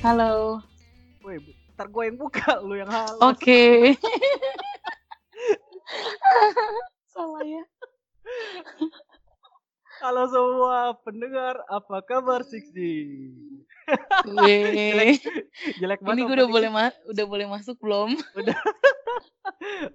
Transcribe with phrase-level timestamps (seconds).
[0.00, 0.60] Halo.
[1.20, 1.36] Woi,
[1.76, 3.20] ntar gue yang buka, lu yang halo.
[3.22, 3.92] Oke.
[7.12, 7.64] Salah ya.
[10.00, 13.28] Halo semua pendengar, apa kabar Sixty?
[14.32, 15.20] Jelek
[15.76, 16.24] Ini banget.
[16.24, 18.16] gue udah boleh ma- udah boleh masuk belum?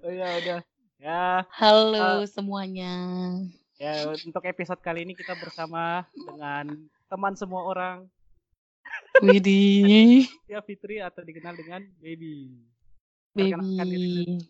[0.02, 0.58] Oh iya udah.
[0.96, 2.94] Ya, Halo semuanya.
[3.76, 8.06] ya untuk episode kali ini kita bersama dengan teman semua orang,
[9.24, 12.52] Widih, ya Fitri atau dikenal dengan Baby.
[13.32, 14.44] Baby.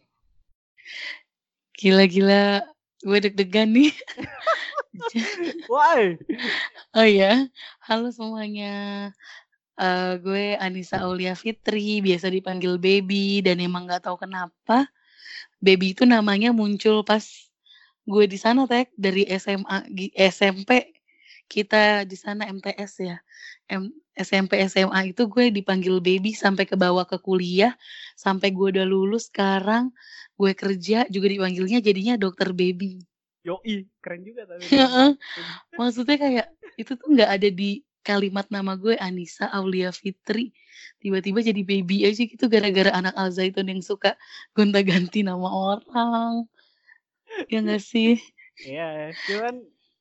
[1.77, 2.65] Gila-gila,
[3.05, 3.93] gue deg-degan nih.
[5.71, 6.17] Why?
[6.97, 7.47] Oh ya,
[7.85, 9.11] halo semuanya.
[9.77, 14.89] Eh, gue Anissa Aulia Fitri, biasa dipanggil Baby dan emang nggak tahu kenapa
[15.61, 17.25] Baby itu namanya muncul pas
[18.09, 19.85] gue di sana tag dari SMA
[20.17, 20.97] SMP
[21.45, 23.21] kita di sana MTS ya.
[23.69, 27.77] M- SMP SMA itu gue dipanggil Baby sampai ke bawah ke kuliah
[28.17, 29.93] sampai gue udah lulus sekarang
[30.37, 33.01] gue kerja juga dipanggilnya jadinya dokter Baby.
[33.47, 34.67] Yoi, keren juga tapi.
[34.75, 35.11] Heeh.
[35.79, 40.51] Maksudnya kayak itu tuh nggak ada di kalimat nama gue Anissa Aulia Fitri.
[40.99, 44.15] Tiba-tiba jadi baby aja gitu gara-gara anak Al Zaitun yang suka
[44.55, 46.47] gonta-ganti nama orang.
[47.51, 48.19] Ya nggak sih?
[48.63, 49.55] Iya, cuman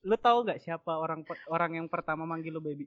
[0.05, 2.86] lu tahu nggak siapa orang orang yang pertama manggil lu Baby?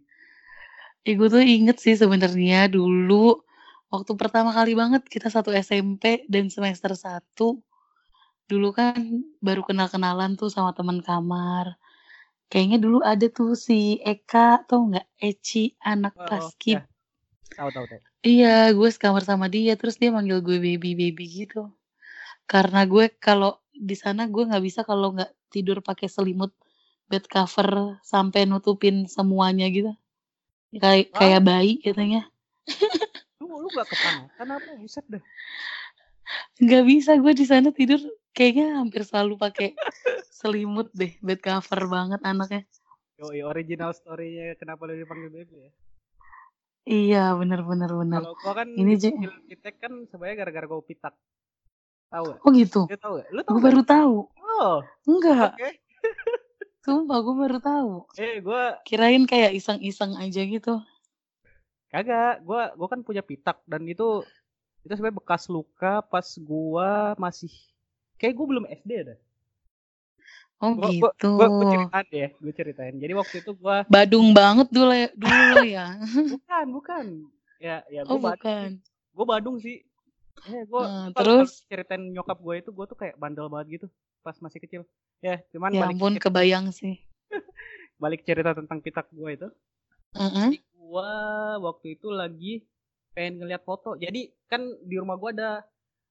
[1.08, 3.40] Eh gue tuh inget sih sebenarnya dulu
[3.88, 7.64] waktu pertama kali banget kita satu SMP dan semester 1
[8.44, 11.80] dulu kan baru kenal-kenalan tuh sama teman kamar.
[12.52, 16.80] Kayaknya dulu ada tuh si Eka tau nggak Eci anak Oh, oh, paskib.
[16.80, 16.84] ya.
[17.56, 18.00] Tahu tahu tahu.
[18.24, 21.72] Iya, gue sekamar sama dia, terus dia manggil gue baby-baby gitu.
[22.44, 26.52] Karena gue kalau di sana gue nggak bisa kalau nggak tidur pakai selimut
[27.08, 29.92] bed cover sampai nutupin semuanya gitu.
[30.76, 32.28] Kayak bayi katanya.
[33.40, 34.70] Lu lu gak kepanasan apa?
[34.76, 35.22] Buset dah.
[36.60, 38.02] Nggak bisa gue di sana tidur
[38.36, 39.72] kayaknya hampir selalu pakai
[40.28, 42.68] selimut deh, bed cover banget anaknya.
[43.18, 45.70] Yoi, original story-nya kenapa lu dipanggil Baby ya?
[46.88, 48.20] Iya, bener bener bener.
[48.22, 51.14] Kalau gua kan Ini dipanggil Pitek kan sebenarnya gara-gara gua pitak.
[52.12, 52.38] Tahu gak?
[52.44, 52.82] Oh gitu.
[52.88, 53.28] Lu tahu gak?
[53.32, 53.66] Lu tahu Gue gak?
[53.72, 54.16] baru tahu.
[54.58, 55.68] Oh, Enggak, oke.
[56.88, 57.92] sumpah gue baru tahu.
[58.16, 60.74] Eh, gua Kirain kayak iseng-iseng aja gitu.
[61.92, 62.40] kagak.
[62.48, 64.24] Gua gua kan punya pitak dan itu
[64.84, 67.52] itu sebenarnya bekas luka pas gua masih
[68.16, 69.18] kayak gua belum SD dah.
[70.58, 71.30] Oh Gua, gitu.
[71.38, 72.94] gua ceritain ya, gua ceritain.
[72.98, 75.86] Jadi waktu itu gua Badung banget dulu ya, dulu ya.
[76.34, 77.04] bukan, bukan.
[77.62, 78.42] Ya, ya Oh gua Badung.
[78.42, 78.70] bukan.
[79.14, 79.76] Gua Badung sih.
[80.50, 81.62] Eh, gua Nah, terus?
[81.70, 83.86] ceritain nyokap gua itu gua tuh kayak bandel banget gitu
[84.28, 84.82] pas masih kecil.
[85.24, 87.00] Ya, cuman Ya balik ampun cerita, kebayang sih.
[88.02, 89.48] balik cerita tentang pitak gua itu.
[90.12, 90.60] Heeh.
[90.76, 91.08] gua
[91.64, 92.60] waktu itu lagi
[93.16, 93.96] pengen ngeliat foto.
[93.96, 95.52] Jadi kan di rumah gua ada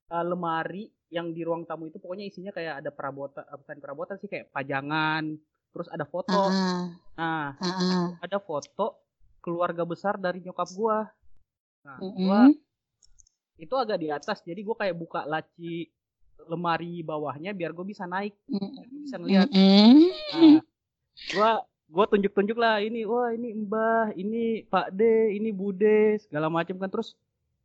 [0.10, 4.18] uh, lemari yang di ruang tamu itu pokoknya isinya kayak ada perabotan, uh, bukan perabotan
[4.18, 5.38] sih kayak pajangan,
[5.70, 6.50] terus ada foto.
[6.50, 6.82] Heeh.
[7.22, 8.06] Nah, Heeh.
[8.18, 9.06] ada foto
[9.46, 11.06] keluarga besar dari nyokap gua.
[11.86, 12.58] Nah, gua Heeh.
[13.62, 15.94] itu agak di atas, jadi gua kayak buka laci
[16.48, 19.48] lemari bawahnya biar gue bisa naik, biar bisa ngeliat.
[21.36, 25.02] Nah, gua tunjuk-tunjuk lah ini, wah ini Mbah, ini Pak D,
[25.34, 26.90] ini Bude, segala macam kan.
[26.92, 27.16] Terus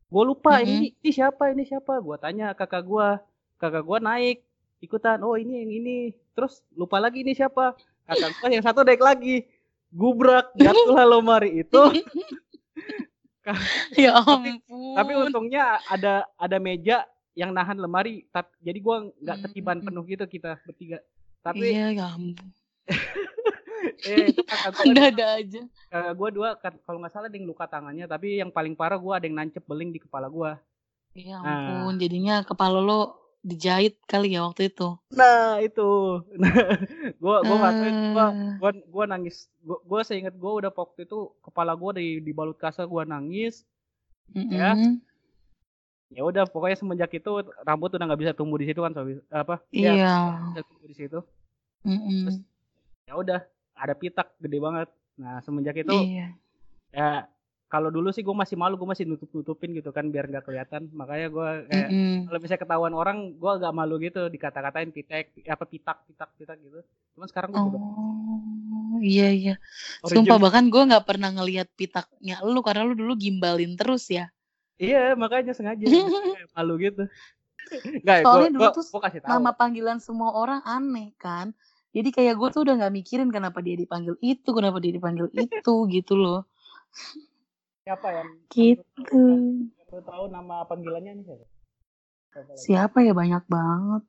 [0.06, 1.98] gua lupa ini ini siapa ini siapa.
[1.98, 3.18] Gua tanya kakak gua
[3.58, 4.42] kakak gua naik
[4.78, 5.98] ikutan oh ini yang ini.
[6.32, 7.74] Terus lupa lagi ini siapa.
[8.06, 9.44] Kakak gua yang satu naik lagi.
[9.92, 11.82] Gubrak jatuhlah lemari itu.
[13.98, 14.94] Ya Tapi- ampun.
[14.94, 17.02] tapi untungnya ada ada meja
[17.34, 19.86] yang nahan lemari tap- jadi gua nggak ketiban Mm-mm.
[19.86, 20.98] penuh gitu kita bertiga
[21.40, 22.48] tapi Iya ya ampun.
[24.04, 25.62] eh itu kakak gua Ada-ada aja.
[25.88, 28.96] Kakak gue dua kan- kalau nggak salah ada yang luka tangannya tapi yang paling parah
[28.96, 30.52] gue ada yang nancep beling di kepala gue
[31.14, 31.84] Ya Nah.
[31.84, 33.00] ampun, jadinya kepala lo
[33.42, 34.96] dijahit kali ya waktu itu.
[35.10, 35.84] nah itu
[36.40, 36.52] nah
[37.12, 41.04] gue gue nggak tahu gue Eh, gue gue nangis gue gue seingat gue udah waktu
[41.04, 43.66] itu kepala gue di di balut kasar gue nangis
[44.30, 44.38] ya.
[44.38, 44.54] mm-mm.
[44.54, 44.70] ya
[46.18, 49.92] udah pokoknya semenjak itu rambut udah nggak bisa tumbuh di situ kan sobi apa Iya.
[49.94, 50.16] ya
[50.46, 51.18] bisa tumbuh di situ.
[51.82, 52.36] Terus
[53.02, 53.40] ya udah
[53.74, 56.26] ada pitak gede banget nah semenjak itu Iya.
[56.90, 57.08] ya
[57.66, 60.92] kalau dulu sih gue masih malu gue masih nutup nutupin gitu kan biar nggak kelihatan
[60.92, 62.16] makanya gue kayak Mm-mm.
[62.26, 66.84] kalau bisa ketahuan orang gue agak malu gitu dikata-katain pitek apa pitak pitak pitak gitu
[67.14, 67.82] cuman sekarang gue udah
[68.92, 69.54] Oh, iya iya.
[70.00, 74.28] origin- Sumpah bahkan gue nggak pernah ngelihat pitaknya lu karena lu dulu gimbalin terus ya.
[74.82, 75.86] Iya makanya sengaja
[76.58, 77.06] malu gitu
[77.72, 81.56] gue Soalnya dulu gue tuh kasih tahu Nama panggilan semua orang aneh kan.
[81.92, 85.74] Jadi kayak gue tuh udah nggak mikirin kenapa dia dipanggil itu, kenapa dia dipanggil itu
[85.88, 86.48] gitu loh.
[87.84, 89.24] Siapa yang Gitu.
[89.92, 91.44] lu tahu nama panggilannya nih siapa?
[92.56, 94.02] Siapa ya banyak banget.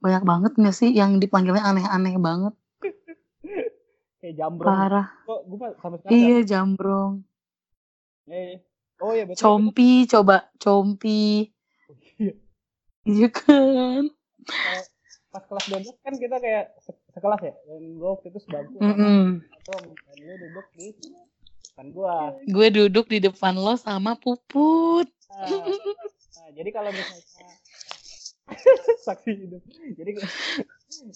[0.00, 2.54] Banyak banget nggak sih yang dipanggilnya aneh-aneh banget.
[4.24, 4.72] Kayak Jambrong.
[4.72, 5.08] Parah.
[5.28, 7.12] Kok gue mah sampai sekarang Iya, Jambrong.
[8.32, 8.64] Eh,
[9.02, 9.42] Oh iya betul.
[9.42, 11.50] Compi, coba compi.
[12.22, 12.34] Iya.
[13.02, 14.06] Iya kan?
[15.34, 17.54] Pas kelas 12 kan kita kayak se- sekelas ya.
[17.66, 19.26] Dan gue waktu itu sebangku sama Mm-mm.
[19.66, 19.82] Tom.
[19.90, 20.94] Dan lu duduk di
[21.66, 22.30] depan gua.
[22.46, 25.10] Gue duduk di depan lo sama Puput.
[25.32, 25.66] Nah,
[26.38, 27.50] nah, jadi kalau misalnya
[29.08, 29.62] saksi hidup.
[29.98, 30.10] Jadi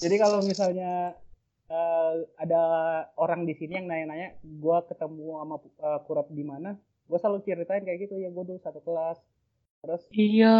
[0.00, 1.14] jadi kalau misalnya
[1.70, 2.62] eh, ada
[3.20, 6.74] orang di sini yang nanya-nanya, gua ketemu sama eh, Kurat di mana,
[7.06, 9.18] gua selalu ceritain kayak gitu ya, gua dulu satu kelas.
[9.82, 10.58] Terus Iya.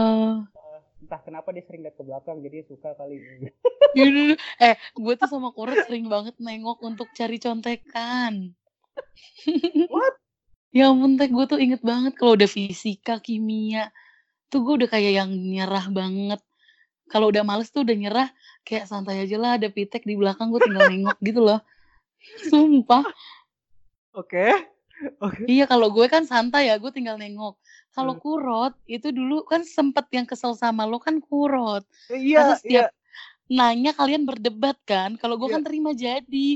[0.97, 3.21] entah kenapa dia sering lihat ke belakang, jadi suka kali.
[3.97, 8.53] Yaudah, eh, gue tuh sama Kurut sering banget nengok untuk cari contekan.
[9.93, 10.15] What?
[10.77, 13.89] Ya ampun, Tek, gue tuh inget banget kalau udah fisika, kimia,
[14.53, 16.41] tuh gue udah kayak yang nyerah banget.
[17.09, 18.29] Kalau udah males tuh udah nyerah,
[18.67, 21.65] kayak santai aja lah, ada pitek di belakang, gue tinggal nengok gitu loh.
[22.51, 23.07] Sumpah.
[24.13, 24.76] Oke.
[25.21, 25.45] Oke.
[25.45, 27.61] Iya, kalau gue kan santai ya, gue tinggal nengok.
[27.91, 28.23] Kalau Hmm.
[28.23, 31.85] kurot, itu dulu kan sempet yang kesel sama lo kan kurot.
[32.09, 32.55] Eh, Karena Iya, iya.
[32.57, 32.87] setiap
[33.47, 35.15] nanya kalian berdebat kan.
[35.15, 35.55] Kalau gue Iya.
[35.55, 36.51] kan terima jadi.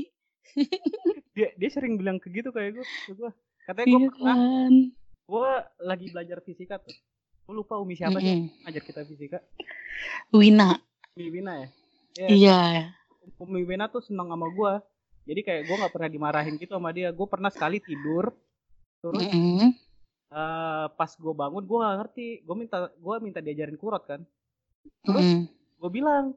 [1.31, 2.85] Dia dia sering bilang ke gitu kayak gue,
[3.15, 3.31] gua.
[3.63, 4.73] Katanya gue Iya pernah, kan.
[5.23, 6.91] gue lagi belajar fisika tuh.
[7.41, 8.65] Gue lupa Umi siapa sih Mm-mm.
[8.65, 9.39] ngajar kita fisika.
[10.29, 10.75] Wina.
[11.13, 11.67] Umi Wina ya.
[12.17, 12.27] Iya.
[12.27, 12.59] Iya.
[13.39, 14.73] Umi Wina tuh seneng sama gue.
[15.21, 17.13] Jadi kayak gue nggak pernah dimarahin gitu sama dia.
[17.13, 18.33] Gue pernah sekali tidur,
[18.99, 19.69] terus Mm-mm.
[20.31, 22.27] eh, pas gue bangun gue nggak ngerti.
[22.41, 24.21] Gue minta gue minta diajarin kurot kan.
[25.05, 25.41] Terus Mm-mm.
[25.77, 26.33] gue bilang,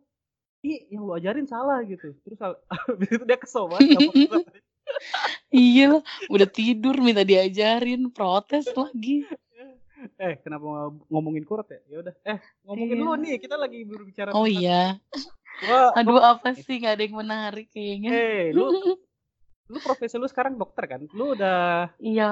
[0.61, 2.13] ih yang lu ajarin salah gitu.
[2.23, 2.39] Terus
[2.89, 3.99] habis itu dia kesel banget.
[5.49, 9.25] Iya lah, udah tidur minta diajarin, protes lagi.
[10.21, 11.81] eh kenapa ngomongin kurot ya?
[11.89, 12.15] Ya udah.
[12.21, 12.37] Eh
[12.69, 13.07] ngomongin Iya.
[13.09, 13.35] lu nih.
[13.41, 14.37] Kita lagi berbicara.
[14.37, 15.01] Oh iya.
[15.61, 18.11] Gua, Aduh apa sih nggak ada yang menarik kayaknya.
[18.11, 18.69] Eh lu
[19.73, 21.01] lu profesi lu sekarang dokter kan?
[21.15, 22.31] Lu udah Iya.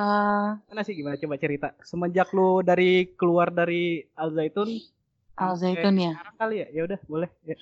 [0.58, 4.68] mana sih gimana coba cerita semenjak lu dari keluar dari Al Zaitun
[5.38, 6.12] Al Zaitun ya.
[6.12, 7.56] sekarang kali ya ya udah boleh ya.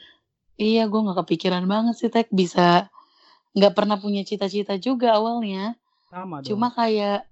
[0.60, 2.90] Iya, gue nggak kepikiran banget sih Tek bisa
[3.54, 5.78] nggak pernah punya cita-cita juga awalnya.
[6.10, 7.24] sama dong Cuma kayak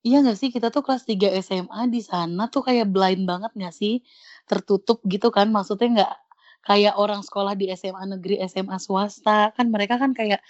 [0.00, 3.76] iya nggak sih kita tuh kelas 3 SMA di sana tuh kayak blind banget nggak
[3.76, 4.00] sih?
[4.48, 6.12] Tertutup gitu kan maksudnya nggak
[6.64, 10.40] kayak orang sekolah di SMA negeri, SMA swasta kan mereka kan kayak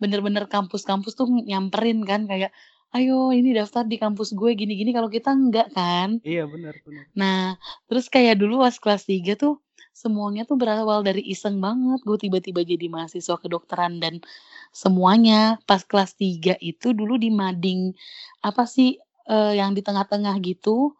[0.00, 2.54] bener-bener kampus-kampus tuh nyamperin kan kayak
[2.96, 6.24] ayo ini daftar di kampus gue gini-gini kalau kita enggak kan.
[6.24, 9.60] iya benar benar Nah, terus kayak dulu pas kelas 3 tuh
[9.92, 12.00] semuanya tuh berawal dari iseng banget.
[12.06, 14.24] Gue tiba-tiba jadi mahasiswa kedokteran dan
[14.72, 17.92] semuanya pas kelas 3 itu dulu di mading
[18.40, 18.96] apa sih
[19.28, 20.96] eh, yang di tengah-tengah gitu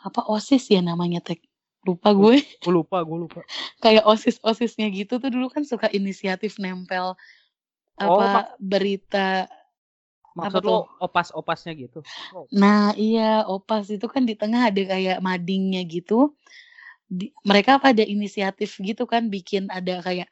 [0.00, 1.49] apa OSIS ya namanya Tek.
[1.86, 2.36] Lupa gue.
[2.64, 3.40] gue lupa gue lupa
[3.80, 7.16] Kayak OSIS-OSISnya gitu tuh dulu kan suka inisiatif nempel
[8.00, 9.48] Oh, apa berita
[10.38, 12.00] maksud Apa lo opas opasnya gitu
[12.32, 16.34] oh, Nah, iya, Opas itu kan di tengah ada kayak madingnya gitu.
[17.10, 20.28] Di- mereka pada inisiatif gitu kan bikin ada kayak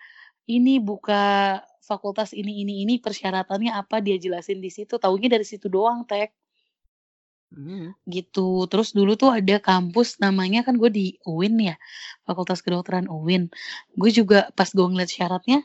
[0.49, 4.95] ini buka fakultas ini ini ini persyaratannya apa dia jelasin di situ.
[5.03, 6.31] Taunya dari situ doang, Tek.
[7.55, 7.97] Hmm.
[8.09, 8.49] Gitu.
[8.71, 11.77] Terus dulu tuh ada kampus namanya kan gue di UIN ya,
[12.27, 13.53] Fakultas Kedokteran UIN.
[14.01, 15.61] Gue juga pas gue ngeliat syaratnya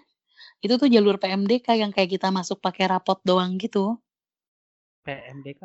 [0.65, 3.99] itu tuh jalur PMDK yang kayak kita masuk pakai rapot doang gitu.
[5.05, 5.61] PMDK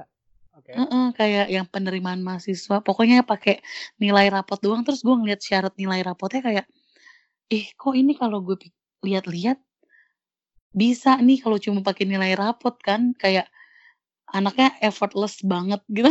[0.59, 3.63] oke Heeh, kayak yang penerimaan mahasiswa, pokoknya pakai
[4.03, 6.65] nilai rapot doang, terus gue ngeliat syarat nilai rapotnya kayak,
[7.53, 8.57] "Eh, kok ini kalau gue
[9.07, 9.59] lihat-lihat,
[10.73, 13.47] bisa nih kalau cuma pakai nilai rapot kan?" Kayak
[14.33, 16.11] anaknya effortless banget gitu.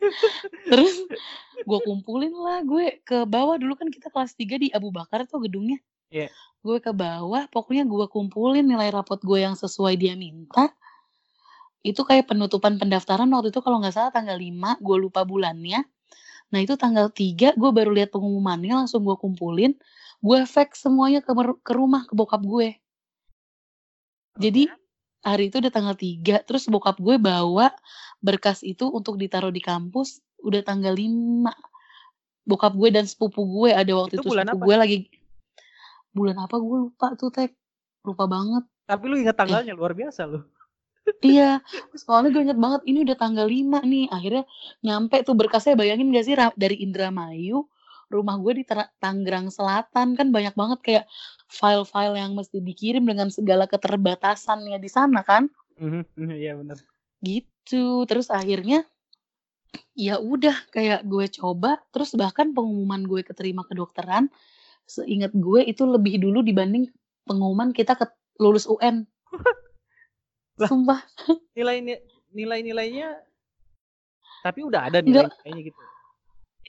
[0.70, 0.94] Terus
[1.60, 5.44] gue kumpulin lah, gue ke bawah, dulu kan kita kelas 3 di Abu Bakar tuh
[5.44, 5.78] gedungnya.
[6.10, 6.32] Iya.
[6.60, 10.72] Gue ke bawah, pokoknya gue kumpulin nilai rapot gue yang sesuai dia minta.
[11.80, 15.84] Itu kayak penutupan pendaftaran waktu itu kalau nggak salah tanggal 5, gue lupa bulannya.
[16.50, 19.76] Nah itu tanggal 3 gue baru lihat pengumumannya langsung gue kumpulin,
[20.20, 21.32] gue fax semuanya ke,
[21.62, 22.76] ke rumah ke bokap gue.
[24.40, 24.72] Jadi
[25.20, 27.72] hari itu udah tanggal 3, terus bokap gue bawa
[28.20, 31.48] berkas itu untuk ditaruh di kampus udah tanggal 5.
[32.48, 34.66] Bokap gue dan sepupu gue ada waktu Itu itu, bulan sepupu apa?
[34.66, 34.98] gue lagi
[36.10, 37.54] bulan apa gue lupa tuh tek
[38.02, 40.42] lupa banget tapi lu ingat tanggalnya luar biasa lu
[41.22, 41.58] Iya,
[41.96, 44.06] soalnya gue inget banget ini udah tanggal 5 nih.
[44.14, 44.44] Akhirnya
[44.84, 47.66] nyampe tuh berkasnya bayangin gak sih dari Indramayu,
[48.10, 48.64] rumah gue di
[48.98, 51.04] Tangerang Selatan kan banyak banget kayak
[51.46, 55.46] file-file yang mesti dikirim dengan segala keterbatasannya di sana kan.
[55.78, 56.78] Mhm, mhm, iya benar
[57.22, 58.82] Gitu, terus akhirnya
[59.94, 64.26] ya udah kayak gue coba, terus bahkan pengumuman gue keterima kedokteran,
[64.84, 66.90] seingat gue itu lebih dulu dibanding
[67.24, 68.10] pengumuman kita ket
[68.42, 69.06] lulus UN.
[70.60, 71.00] Lah, Sumpah.
[71.56, 71.82] nilai
[72.30, 73.16] nilai-nilainya
[74.40, 75.28] tapi udah ada Enggak.
[75.28, 75.80] nilai-nilainya gitu?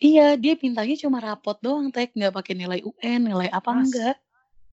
[0.02, 4.16] Iya, dia mintanya cuma rapot doang, Tek, nggak pakai nilai UN, nilai apa Mas enggak.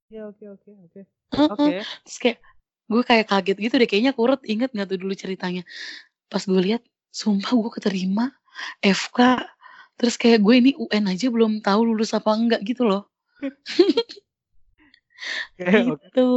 [0.08, 1.00] Ya, oke oke oke.
[1.28, 1.84] Oke.
[1.84, 2.38] terus kayak
[2.88, 5.68] gue kayak kaget gitu deh, kayaknya kurut inget nggak tuh dulu ceritanya.
[6.32, 6.80] Pas gue lihat,
[7.12, 8.32] sumpah gue keterima
[8.80, 9.44] FK,
[10.00, 13.04] terus kayak gue ini UN aja belum tahu lulus apa enggak gitu loh.
[15.60, 15.92] Oke.
[16.08, 16.30] Gitu,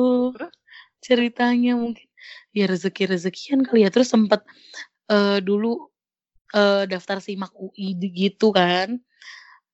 [1.00, 2.08] ceritanya mungkin
[2.52, 4.44] ya rezeki-rezekian kali ya, terus sempet,
[5.08, 5.91] eee, dulu,
[6.54, 9.00] eee, daftar SIMAK UI gitu kan.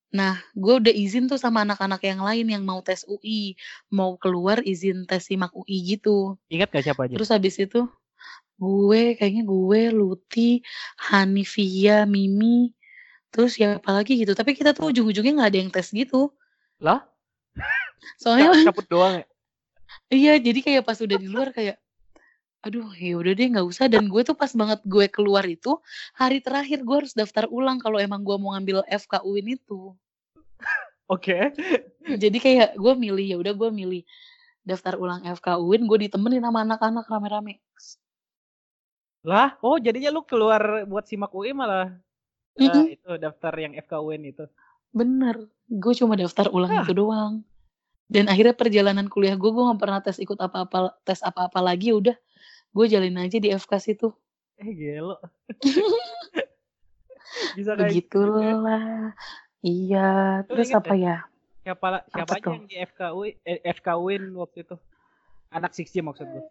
[0.08, 3.60] Nah, gue udah izin tuh sama anak-anak yang lain yang mau tes UI,
[3.92, 6.40] mau keluar izin tes SIMAK UI gitu.
[6.48, 7.14] Ingat gak siapa aja?
[7.20, 7.84] Terus habis itu,
[8.56, 10.64] gue kayaknya gue, Luti,
[10.96, 12.72] Hanifia, Mimi,
[13.28, 16.32] terus siapa lagi gitu, tapi kita tuh ujung-ujungnya nggak ada yang tes gitu.
[16.80, 17.04] Lah?
[18.16, 19.26] Soalnya Ca cabut doang ya?
[20.08, 21.76] Iya, jadi kayak pas udah di luar kayak,
[22.64, 25.78] aduh ya udah deh nggak usah, dan gue tuh pas banget gue keluar itu,
[26.16, 29.94] hari terakhir gue harus daftar ulang kalau emang gue mau ngambil FK UIN itu.
[31.08, 31.54] Oke.
[32.04, 34.02] Jadi kayak gue milih, ya udah gue milih
[34.66, 37.60] daftar ulang FK UIN, gue ditemenin sama anak-anak rame-rame.
[39.26, 39.58] Lah?
[39.66, 41.90] Oh jadinya lu keluar buat SIMAK UI malah,
[42.58, 42.84] eee, Mhm.
[42.98, 44.44] itu daftar yang FK UIN itu?
[44.94, 45.36] Bener,
[45.68, 46.84] gue cuma daftar ulang Hah.
[46.86, 47.42] itu doang.
[48.10, 51.96] Dan akhirnya perjalanan kuliah gue, gue nggak pernah tes ikut apa-apa tes apa-apa lagi, ya
[51.98, 52.16] udah
[52.72, 54.08] gue jalin aja di FK situ.
[54.58, 55.18] Eh, gelo.
[57.56, 58.18] Bisa kayak gitu?
[58.18, 59.14] Begitulah.
[59.62, 60.08] Iya,
[60.46, 61.16] Lu terus apa ya?
[61.66, 62.54] siapa siapa Apa aja tuh?
[62.56, 64.76] yang di FK UI eh, FK UIN waktu itu?
[65.52, 66.44] Anak 6G maksud gue.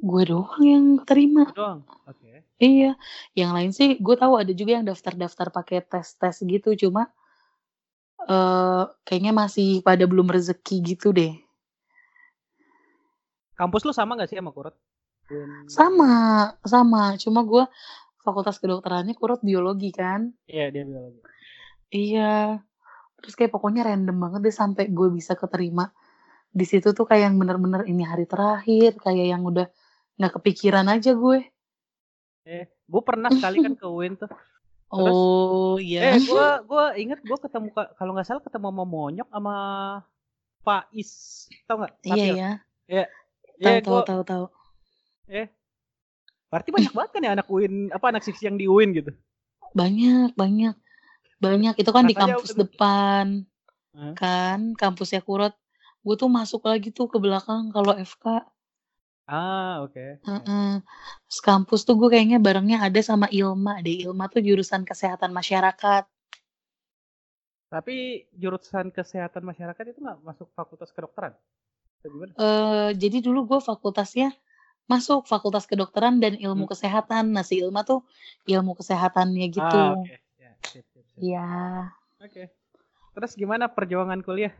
[0.00, 1.52] Gue doang yang keterima.
[1.52, 1.80] Lu doang?
[2.08, 2.44] Oke.
[2.60, 2.92] Iya,
[3.32, 7.08] yang lain sih gue tahu ada juga yang daftar-daftar pakai tes-tes gitu, cuma,
[8.28, 11.40] eee, kayaknya masih pada belum rezeki gitu deh.
[13.56, 14.76] Kampus lu sama gak sih sama Kurut?
[15.70, 16.12] Sama
[16.66, 17.64] sama, cuma gue
[18.20, 20.34] fakultas kedokterannya Kurut biologi kan.
[20.50, 21.20] Iya, dia biologi.
[21.90, 22.62] Iya,
[23.18, 25.90] terus kayak pokoknya random banget deh sampai gue bisa keterima.
[26.50, 29.66] Di situ tuh kayak yang bener-bener ini hari terakhir, kayak yang udah
[30.18, 31.38] nggak kepikiran aja gue.
[32.46, 34.30] Eh, gue pernah sekali kan ke UIN tuh.
[34.90, 36.14] Terus Oh, iya.
[36.14, 39.54] eh gue gue inget gue ketemu ka- kalau nggak salah ketemu sama Monyok sama
[40.60, 41.10] Faiz,
[41.64, 41.92] tau nggak?
[42.04, 42.34] Iya Sapil.
[42.36, 42.50] ya,
[42.90, 43.04] Iya.
[43.58, 44.44] tahu Iya, tahu tahu tahu.
[45.30, 45.46] Eh
[46.50, 49.10] berarti banyak banget kan ya anak UIN apa anak siksi yang di UIN gitu.
[49.70, 50.74] Banyak banyak
[51.40, 53.26] banyak, itu kan di Rasanya kampus waktu itu depan
[53.96, 54.12] Heeh.
[54.18, 55.54] kan, kampusnya Kurut.
[56.04, 58.44] Gue tuh masuk lagi tuh ke belakang kalau FK.
[59.28, 60.20] Ah, oke.
[60.20, 60.72] Heeh.
[61.28, 66.04] Terus kampus tuh gue kayaknya barengnya ada sama Ilma deh, Ilma tuh jurusan kesehatan masyarakat.
[67.70, 71.32] Tapi jurusan kesehatan masyarakat itu nggak masuk fakultas kedokteran?
[72.02, 72.34] Gimana?
[72.34, 74.34] Eee, jadi dulu gue fakultasnya
[74.90, 76.72] masuk fakultas kedokteran dan ilmu Hmm.
[76.74, 77.30] kesehatan.
[77.30, 78.02] Nah, si Ilma tuh
[78.50, 79.82] ilmu kesehatannya Ah, gitu.
[80.02, 80.14] oke.
[80.42, 81.18] Ya, sip, sip, sip.
[81.22, 81.46] Iya.
[82.18, 82.50] Oke.
[83.14, 84.50] Terus gimana perjuangan kuliah?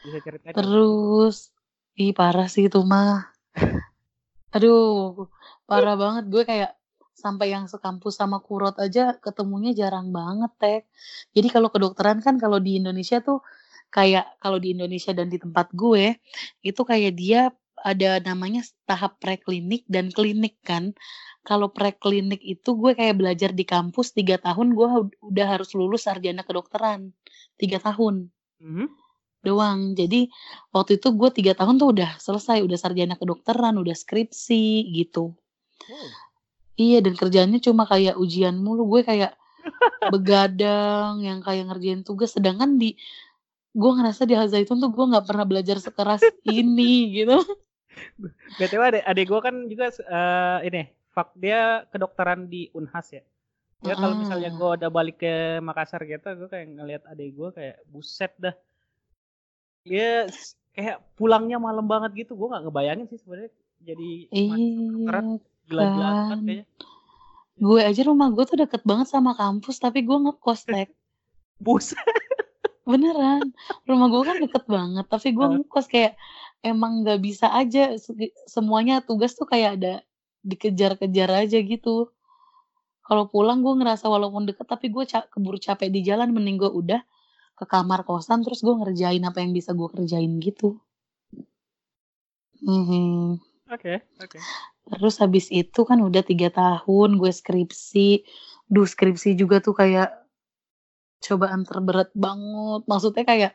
[0.00, 0.56] Bisa ceritain?
[0.56, 1.52] Terus,
[2.00, 3.28] ih parah sih itu mah.
[4.56, 5.28] Aduh,
[5.68, 6.72] parah banget gue kayak
[7.12, 10.82] sampai yang sekampus sama Kurot aja ketemunya jarang banget, Tek.
[11.36, 13.44] Jadi kalau kedokteran kan kalau di Indonesia tuh
[13.92, 16.16] kayak kalau di Indonesia dan di tempat gue,
[16.64, 17.52] itu kayak dia
[17.84, 20.94] ada namanya tahap preklinik dan klinik kan.
[21.46, 24.88] Kalau preklinik itu gue kayak belajar di kampus 3 tahun gue
[25.24, 27.14] udah harus lulus sarjana kedokteran,
[27.56, 28.28] 3 tahun
[28.60, 28.86] Mhm.
[29.46, 29.94] doang.
[29.94, 30.28] Jadi
[30.74, 35.32] waktu itu gue 3 tahun tuh udah selesai, udah sarjana kedokteran, udah skripsi gitu.
[35.88, 36.08] Wow.
[36.78, 39.34] Iya, dan kerjaannya cuma kayak ujian mulu, gue kayak
[40.14, 42.94] begadang, yang kayak ngerjain tugas, sedangkan di
[43.78, 47.38] gue ngerasa di Al Zaitun tuh gue nggak pernah belajar sekeras ini gitu.
[48.60, 53.22] BTW adek, adek gue kan juga eh, ini fak dia kedokteran di Unhas ya.
[53.86, 57.76] Ya kalau misalnya gue udah balik ke Makassar gitu, gue kayak ngelihat adek gue kayak
[57.86, 58.54] buset dah.
[59.86, 60.26] Dia
[60.74, 62.34] kayak pulangnya malam banget gitu.
[62.34, 66.38] Gue nggak ngebayangin sih sebenarnya jadi kedokteran Iya gila-gila banget kan.
[66.42, 66.66] kayaknya.
[67.58, 70.90] Gue aja rumah gue tuh deket banget sama kampus, tapi gue ngekos, Tek.
[71.58, 71.98] Buset.
[72.88, 73.52] Beneran,
[73.84, 76.16] rumah gue kan deket banget, tapi gue ngekos kayak
[76.64, 79.94] emang nggak bisa aja se- semuanya tugas tuh kayak ada
[80.46, 82.10] dikejar-kejar aja gitu.
[83.06, 86.70] Kalau pulang gue ngerasa walaupun deket tapi gue ca- keburu capek di jalan, mending gue
[86.80, 87.00] udah
[87.58, 90.68] ke kamar kosan terus gue ngerjain apa yang bisa gue kerjain gitu.
[92.62, 93.38] Mhm.
[93.74, 94.38] Oke, oke.
[94.88, 98.08] Terus habis itu kan udah tiga tahun gue skripsi.
[98.72, 100.08] Duh skripsi juga tuh kayak
[101.24, 102.80] cobaan terberat banget.
[102.90, 103.52] Maksudnya kayak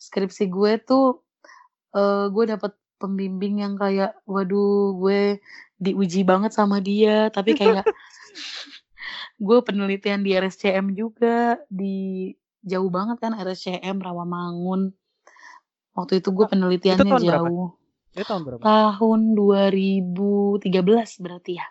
[0.00, 1.04] skripsi gue tuh
[1.96, 5.42] uh, gue dapet pembimbing yang kayak waduh gue
[5.82, 7.28] diuji banget sama dia.
[7.28, 7.84] Tapi kayak
[9.46, 12.30] gue penelitian di RSCM juga di
[12.62, 14.94] jauh banget kan RSCM Rawamangun.
[15.92, 17.66] Waktu itu gue penelitiannya itu tahun jauh.
[17.74, 17.80] Berapa?
[18.12, 18.60] itu tahun berapa?
[18.60, 21.66] Tahun 2013 berarti ya.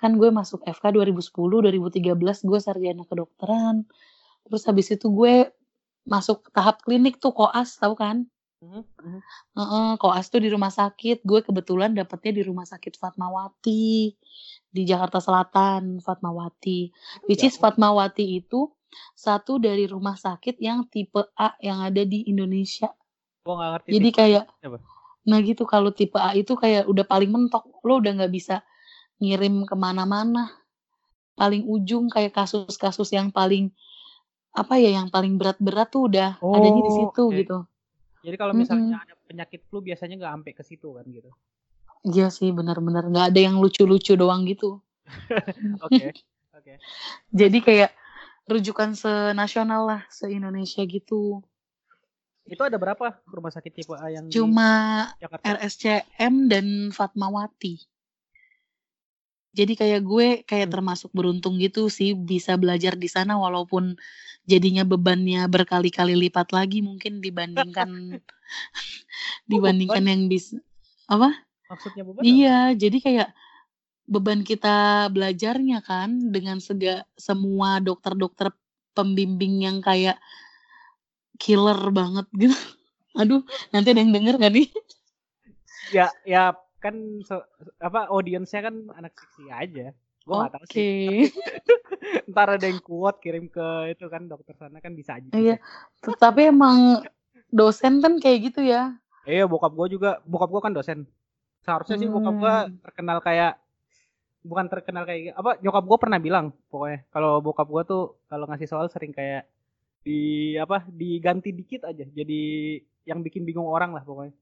[0.00, 3.84] Kan gue masuk FK 2010 2013 gue sarjana kedokteran.
[4.48, 5.52] Terus habis itu gue
[6.08, 8.24] masuk tahap klinik tuh koas tau kan
[8.60, 9.20] Mhm, mhm.
[9.56, 11.24] Heeh, koas tuh di rumah sakit.
[11.24, 14.12] Gue kebetulan dapetnya di rumah sakit Fatmawati
[14.68, 16.92] di Jakarta Selatan, Fatmawati.
[17.24, 18.68] Which is Ya, Fatmawati itu
[19.16, 22.92] satu dari rumah sakit yang tipe A yang ada di Indonesia.
[23.40, 24.78] Gua nggak ngerti Jadi kayak apa.
[25.20, 27.64] nah gitu kalau tipe A itu kayak udah paling mentok.
[27.80, 28.60] Lo udah nggak bisa
[29.24, 30.52] ngirim ke mana-mana.
[31.32, 33.72] Paling ujung kayak kasus-kasus yang paling
[34.52, 37.38] apa ya yang paling berat-berat tuh udah adanya di Oh, situ oke.
[37.40, 37.58] gitu.
[38.20, 41.30] Jadi kalau misalnya ada penyakit flu biasanya nggak sampai ke situ kan gitu.
[42.04, 44.80] Iya sih benar-benar nggak ada yang lucu-lucu doang gitu.
[45.84, 46.14] Oke,
[46.54, 46.72] oke.
[47.40, 47.90] Jadi kayak
[48.46, 51.42] rujukan senasional lah se-Indonesia gitu.
[52.46, 55.44] Itu ada berapa rumah sakit tipe A yang di Cuma Jakarta?
[55.58, 57.78] RSCM dan Fatmawati.
[59.50, 60.74] Jadi kayak gue kayak Hmm.
[60.78, 63.98] termasuk beruntung gitu sih bisa belajar di sana walaupun
[64.46, 67.90] jadinya bebannya berkali-kali lipat lagi mungkin dibandingkan
[69.50, 70.12] dibandingkan beban?
[70.12, 70.56] yang bisa
[71.10, 71.34] apa?
[71.66, 72.30] Maksudnya beban apa?
[72.30, 73.28] Iya, jadi kayak
[74.10, 78.50] beban kita belajarnya kan dengan sega semua dokter-dokter
[78.94, 80.18] pembimbing yang kayak
[81.38, 82.54] killer banget gitu.
[83.20, 83.42] Aduh,
[83.74, 84.68] nanti ada yang denger gak nih?
[85.90, 86.54] Ya, ya
[86.84, 86.94] kan
[87.28, 87.48] se-
[87.80, 89.86] apa audiensnya kan anak seksi aja.
[90.26, 90.80] Gua nggak tahu Oke.
[90.80, 90.86] sih.
[92.32, 95.28] Ntar ada yang kuat kirim ke itu kan dokter sana kan bisa aja.
[95.32, 95.56] Iya,
[96.18, 97.04] tapi emang
[97.50, 98.96] dosen kan kayak gitu ya.
[99.28, 100.98] Iya, bokap gua juga, bokap gua kan dosen.
[101.64, 102.76] Seharusnya sih bokap gua Hmm.
[102.84, 103.52] terkenal kayak
[104.40, 108.68] bukan terkenal kayak apa nyokap gua pernah bilang pokoknya kalau bokap gua tuh kalau ngasih
[108.72, 109.44] soal sering kayak
[110.06, 112.40] di apa diganti dikit aja jadi
[113.08, 114.34] yang bikin bingung orang lah pokoknya.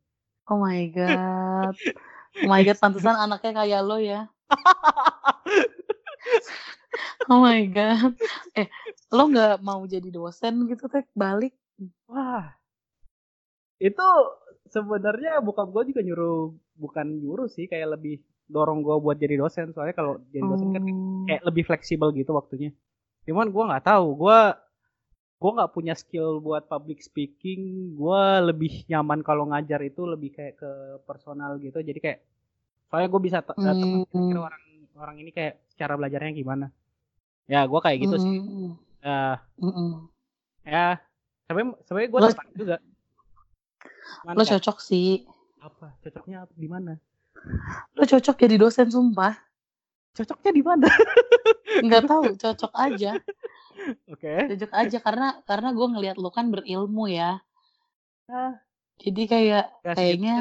[0.51, 1.75] Oh my god.
[2.45, 4.21] Oh my god, pantesan anaknya kayak lo ya.
[7.31, 8.17] Oh my god.
[8.59, 8.67] Eh,
[9.13, 11.55] lo nggak mau jadi dosen gitu teh balik?
[12.11, 12.57] Wah,
[13.79, 14.07] itu
[14.69, 18.19] sebenarnya bokap gue juga nyuruh, bukan nyuruh sih, kayak lebih
[18.51, 19.71] dorong gue buat jadi dosen.
[19.73, 21.25] Soalnya kalau jadi dosen kan Oh.
[21.29, 22.71] kayak lebih fleksibel gitu waktunya.
[23.29, 24.39] Cuman gue nggak tahu, gue
[25.39, 27.95] gue nggak punya skill buat public speaking.
[27.95, 30.71] Gue lebih nyaman kalau ngajar itu lebih kayak ke
[31.03, 31.79] personal gitu.
[31.79, 32.19] Jadi kayak
[32.91, 34.03] soalnya gue bisa te- eh, Hmm.
[34.05, 34.63] kira-kira orang
[34.99, 36.67] orang ini kayak cara belajarnya gimana.
[37.47, 38.31] Ya gue kayak gitu sih.
[38.35, 38.71] Mm-mm.
[38.99, 39.39] Ya,
[40.67, 40.87] ya.
[41.47, 42.77] Sebenarnya sebenarnya gue tertarik juga.
[44.21, 45.23] Cuman Lo cocok sih.
[45.59, 46.95] apa cocoknya di mana
[47.95, 49.35] Lo cocok jadi dosen sumpah.
[50.15, 50.87] cocoknya di mana
[51.79, 53.15] Nggak tahu, cocok aja.
[54.13, 57.41] Oke Cocok aja karena karena gue ngelihat lo kan berilmu ya.
[58.29, 58.61] Ah.
[58.99, 60.35] Jadi kayak Ya, kayaknya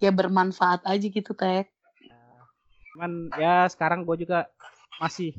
[0.00, 1.68] ya bermanfaat aja gitu teh.
[2.94, 4.46] cuman ya sekarang gue juga
[5.02, 5.34] masih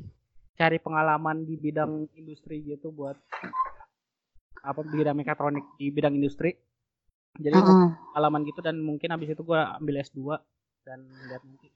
[0.60, 3.16] cari pengalaman di bidang industri gitu buat
[4.60, 6.52] apa bidang mekatronik di bidang industri
[7.40, 7.90] jadi gua Heeh.
[8.12, 10.36] pengalaman gitu dan mungkin habis itu gue ambil S2
[10.84, 11.68] dan lihat nanti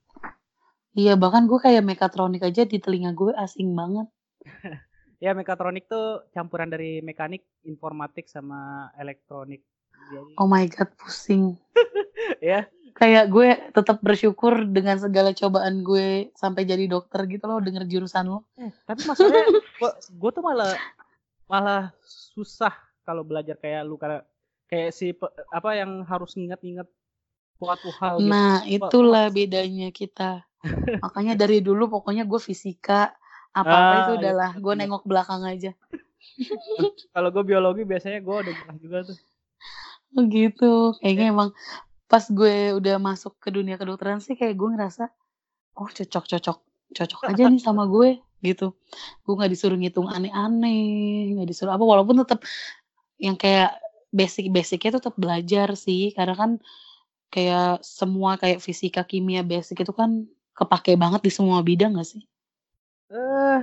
[0.91, 4.11] Iya bahkan gue kayak mekatronik aja di telinga gue asing banget.
[5.21, 9.63] ya mekatronik tuh campuran dari mekanik informatik sama elektronik
[10.11, 11.55] jadi Oh my god pusing.
[12.43, 17.87] ya Kayak gue tetap bersyukur dengan segala cobaan gue sampai jadi dokter gitu loh denger
[17.87, 18.45] jurusan lo.
[18.59, 19.47] Eh, tapi masalahnya
[19.79, 20.75] gua, gua tuh malah
[21.47, 22.75] malah susah
[23.07, 24.21] kalau belajar kayak lu karena
[24.69, 25.15] kayak si
[25.55, 26.91] apa yang harus nginget-nginget
[27.57, 28.29] suatu hal gitu.
[28.29, 30.45] Nah itulah bedanya kita.
[31.01, 33.15] Makanya dari dulu pokoknya gue fisika
[33.51, 34.81] apa-apa Ah, itu iya, udahlah gue iya.
[34.85, 35.73] nengok belakang aja.
[37.15, 39.19] Kalau gue biologi biasanya gue udah pernah juga tuh.
[40.15, 40.73] Oh gitu.
[41.03, 41.51] Kayaknya emang
[42.11, 45.07] pas gue udah masuk ke dunia kedokteran sih kayak gue ngerasa
[45.79, 46.59] oh cocok cocok
[46.91, 48.75] cocok aja nih sama gue gitu.
[49.23, 52.43] Gue nggak disuruh ngitung aneh-aneh, nggak disuruh apa walaupun tetap
[53.21, 53.79] yang kayak
[54.11, 56.51] basic-basicnya tetap belajar sih karena kan
[57.31, 60.27] kayak semua kayak fisika kimia basic itu kan
[60.59, 62.23] kepake banget di semua bidang gak sih?
[63.11, 63.61] Eh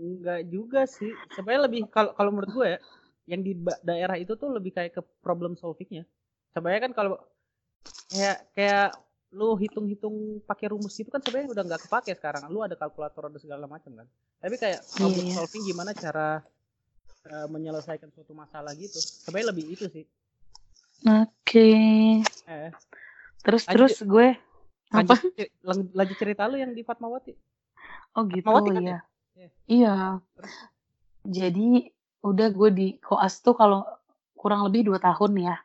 [0.00, 1.12] enggak juga sih.
[1.32, 2.78] Sebenarnya lebih kalau kalau menurut gue ya
[3.28, 3.52] yang di
[3.84, 6.04] daerah itu tuh lebih kayak ke problem solvingnya.
[6.52, 7.16] Sebenarnya kan kalau
[8.10, 8.88] kayak kayak
[9.30, 12.50] lu hitung-hitung pakai rumus itu kan sebenarnya udah nggak kepake sekarang.
[12.50, 14.06] Lu ada kalkulator ada segala macam kan.
[14.40, 15.34] Tapi kayak problem Iya.
[15.38, 16.42] solving gimana cara
[17.20, 18.96] eh, menyelesaikan suatu masalah gitu.
[18.96, 20.04] Sebenarnya lebih itu sih.
[21.06, 21.68] Oke.
[22.48, 22.70] Eh,
[23.40, 23.72] Terus Lanjut.
[23.72, 24.28] terus gue
[24.90, 25.16] apa?
[25.64, 27.32] lanjut, lanjut cerita lu yang di Fatmawati.
[28.16, 29.00] Oh gitu Fatmawati kan ya.
[29.36, 29.48] Iya.
[29.70, 29.96] Iya.
[30.36, 30.54] Terus?
[31.20, 31.68] Jadi
[32.20, 33.86] udah gue di koas tuh kalau
[34.34, 35.56] kurang lebih dua tahun ya.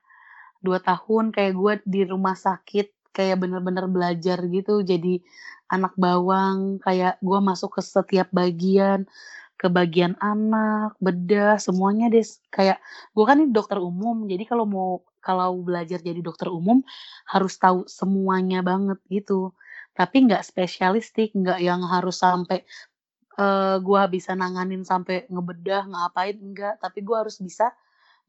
[0.61, 4.83] Dua tahun kayak gue di rumah sakit kayak bener-bener belajar gitu.
[4.83, 5.23] Jadi
[5.71, 9.09] anak bawang kayak gue masuk ke setiap bagian
[9.55, 12.77] ke bagian anak, bedah, semuanya deh kayak
[13.15, 14.27] gue kan ini dokter umum.
[14.27, 14.89] Jadi kalau mau
[15.23, 16.83] kalau belajar jadi dokter umum
[17.25, 19.55] harus tahu semuanya banget gitu.
[19.95, 22.63] Tapi nggak spesialistik, nggak yang harus sampai
[23.39, 27.71] eh gua bisa nanganin sampai ngebedah, ngapain enggak, tapi gua harus bisa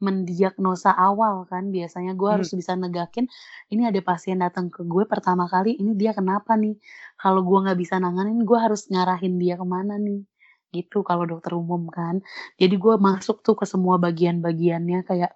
[0.04, 1.64] mendiagnosa awal kan.
[1.76, 2.40] Biasanya gua Hmm.
[2.40, 3.26] harus bisa negakin
[3.72, 6.76] ini ada pasien datang ke gue pertama kali, ini dia kenapa nih?
[7.22, 10.20] Kalau gua nggak bisa nanganin, gua harus ngarahin dia ke mana nih?
[10.74, 12.20] Gitu kalau dokter umum kan.
[12.60, 15.32] Jadi gua masuk tuh ke semua bagian-bagiannya kayak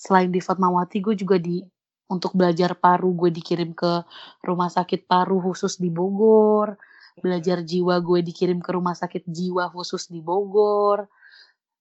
[0.00, 1.62] selain di Fatmawati gue juga di
[2.10, 4.02] untuk belajar paru gue dikirim ke
[4.42, 6.74] rumah sakit paru khusus di Bogor
[7.20, 11.04] belajar jiwa gue dikirim ke rumah sakit jiwa khusus di Bogor.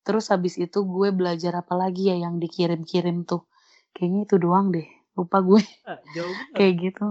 [0.04, 3.48] Terus habis itu gue belajar apa lagi ya yang dikirim-kirim tuh.
[3.96, 4.88] Kayaknya itu doang deh.
[5.16, 7.08] Lupa gue Ah, jauh kayak gitu.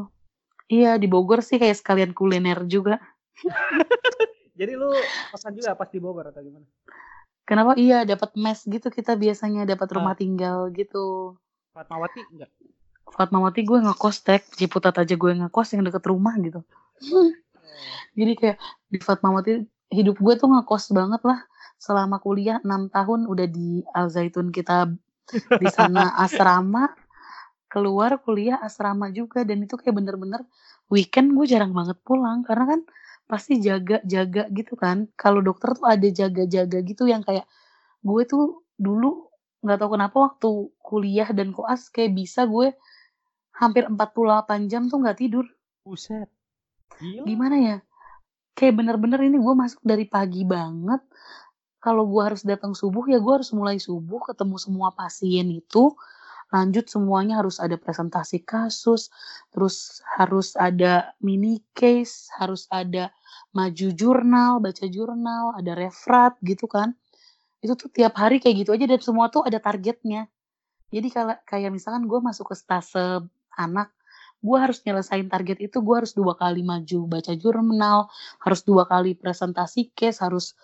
[0.68, 3.00] Iya di Bogor sih kayak sekalian kuliner juga.
[4.58, 4.90] Jadi lu
[5.32, 6.66] pesan juga pas di Bogor atau gimana?
[7.48, 7.78] Kenapa?
[7.80, 10.20] Iya dapat mes gitu kita biasanya dapat rumah Ah.
[10.20, 11.38] tinggal gitu.
[11.72, 12.50] Fatmawati enggak?
[13.14, 16.60] Fatmawati gue ngekos tek, Ciputat aja gue ngekos yang deket rumah gitu.
[18.18, 18.58] Jadi kayak
[18.90, 19.52] di Fatmawati
[19.92, 21.40] hidup gue tuh ngekos banget lah.
[21.78, 24.90] Selama kuliah 6 tahun udah di Al Zaitun kita
[25.58, 26.90] di sana asrama.
[27.68, 30.40] Keluar kuliah asrama juga dan itu kayak bener-bener
[30.88, 32.42] weekend gue jarang banget pulang.
[32.42, 32.80] Karena kan
[33.28, 35.06] pasti jaga-jaga gitu kan.
[35.14, 37.44] Kalau dokter tuh ada jaga-jaga gitu yang kayak
[38.02, 42.70] gue tuh dulu nggak tahu kenapa waktu kuliah dan koas kayak bisa gue
[43.58, 45.46] hampir 48 jam tuh nggak tidur.
[45.82, 46.30] Buset.
[46.98, 47.24] Gila.
[47.26, 47.76] gimana ya?
[48.58, 51.02] Kayak bener-bener ini gue masuk dari pagi banget.
[51.78, 55.94] Kalau gue harus datang subuh ya gue harus mulai subuh ketemu semua pasien itu.
[56.48, 59.12] Lanjut semuanya harus ada presentasi kasus
[59.52, 63.12] terus harus ada mini case harus ada
[63.52, 66.98] maju jurnal baca jurnal ada referat gitu kan.
[67.62, 70.26] Itu tuh tiap hari kayak gitu aja dan semua tuh ada targetnya.
[70.88, 73.22] Jadi kalau kayak misalkan gue masuk ke stase
[73.58, 73.90] anak
[74.38, 78.06] gue harus nyelesain target itu gue harus dua kali maju baca jurnal
[78.38, 80.54] harus dua kali presentasi case harus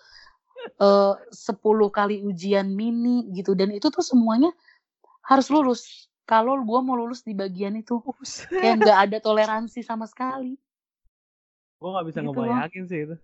[0.79, 3.53] eh, 10 kali ujian mini gitu.
[3.59, 4.51] Dan itu tuh semuanya
[5.27, 5.81] harus lulus.
[6.25, 8.01] Kalau gue mau lulus di bagian itu
[8.59, 10.57] kayak nggak ada toleransi sama sekali.
[11.79, 12.65] Gue gak bisa Gitu loh.
[12.65, 13.15] ngebayangin sih itu.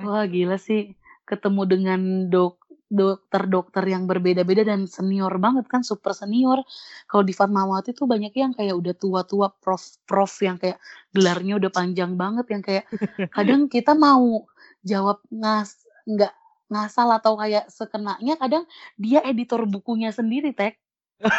[0.00, 0.96] wah gila sih.
[1.28, 2.00] Ketemu dengan
[2.32, 2.59] dok
[2.90, 6.66] dokter-dokter yang berbeda-beda dan senior banget kan super senior.
[7.06, 10.82] Kalau di Fatmawati tuh banyak yang kayak udah tua-tua prof-prof yang kayak
[11.14, 12.84] gelarnya udah panjang banget yang kayak
[13.36, 14.42] kadang kita mau
[14.82, 16.34] jawab ngas nggak
[16.70, 18.66] ngasal atau kayak sekenanya kadang
[18.98, 20.82] dia editor bukunya sendiri tek.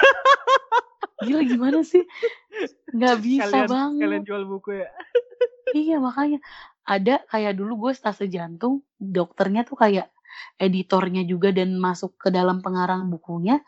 [1.28, 2.02] Gila gimana sih?
[2.96, 4.02] Nggak bisa kalian, banget.
[4.08, 4.90] kalian jual buku ya?
[5.76, 6.40] Iya makanya.
[6.82, 10.10] Ada kayak dulu gue stase jantung dokternya tuh kayak
[10.66, 13.60] editornya juga dan masuk ke dalam pengarang bukunya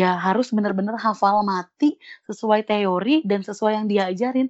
[0.00, 1.96] ya harus bener-bener hafal mati
[2.28, 4.48] sesuai teori dan sesuai yang dia ajarin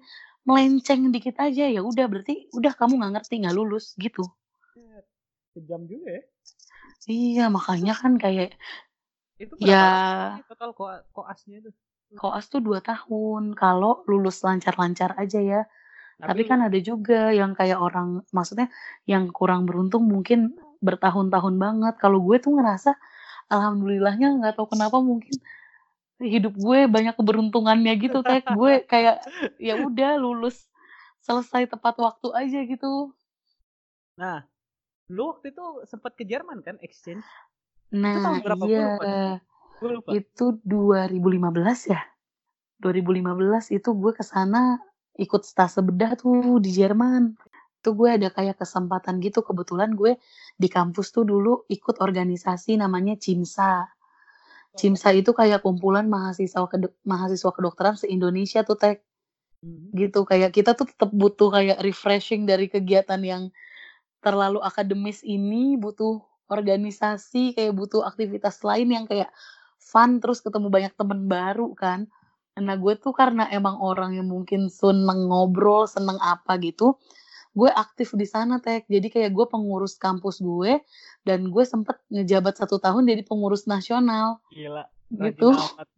[0.49, 4.25] melenceng dikit aja ya udah berarti udah kamu nggak ngerti nggak lulus gitu
[5.55, 6.23] Kejam juga ya.
[7.15, 8.49] iya makanya kan kayak
[9.43, 9.75] Itu ya
[10.49, 11.71] total ko koasnya itu?
[12.21, 15.61] koas tuh dua tahun kalau lulus lancar-lancar aja ya
[16.29, 18.69] Tapi lu- kan ada juga yang kayak orang, maksudnya
[19.13, 20.41] yang kurang beruntung mungkin
[20.85, 21.95] bertahun-tahun banget.
[21.97, 22.93] Kalau gue tuh ngerasa,
[23.49, 25.33] alhamdulillahnya nggak tahu kenapa mungkin
[26.21, 28.21] hidup gue banyak keberuntungannya gitu.
[28.21, 29.25] Kayak gue kayak
[29.57, 30.69] ya udah lulus
[31.25, 33.17] selesai tepat waktu aja gitu.
[34.21, 34.45] Nah,
[35.09, 37.25] lu waktu itu sempat ke Jerman kan exchange?
[37.91, 38.65] Nah tahun berapa?
[38.65, 39.37] Gue iya, lupa deh.
[39.75, 40.11] Gue lupa.
[40.13, 42.03] itu 2015 ya.
[42.83, 44.77] 2015 itu gue ke sana
[45.17, 47.39] ikut stase bedah tuh di Jerman.
[47.85, 49.45] Itu gue ada kayak kesempatan gitu.
[49.45, 50.17] Kebetulan gue
[50.57, 53.93] di kampus tuh dulu ikut organisasi namanya CIMSA.
[54.73, 59.05] CIMSA itu kayak kumpulan mahasiswa kedok- mahasiswa kedokteran se-Indonesia tuh Tek.
[59.61, 59.93] Mhm.
[59.93, 63.53] Gitu kayak kita tuh tetap butuh kayak refreshing dari kegiatan yang
[64.25, 69.29] terlalu akademis ini, butuh organisasi, kayak butuh aktivitas lain yang kayak
[69.77, 72.09] fun terus ketemu banyak temen baru kan.
[72.55, 76.97] Nah, gue tuh karena emang orang yang mungkin seneng ngobrol, seneng apa gitu,
[77.55, 78.91] gue aktif di sana, Tek.
[78.91, 80.83] Jadi kayak gue pengurus kampus gue,
[81.23, 84.43] dan gue sempet ngejabat satu tahun jadi pengurus nasional.
[84.51, 85.49] Gila, Gitu.
[85.55, 85.89] amat.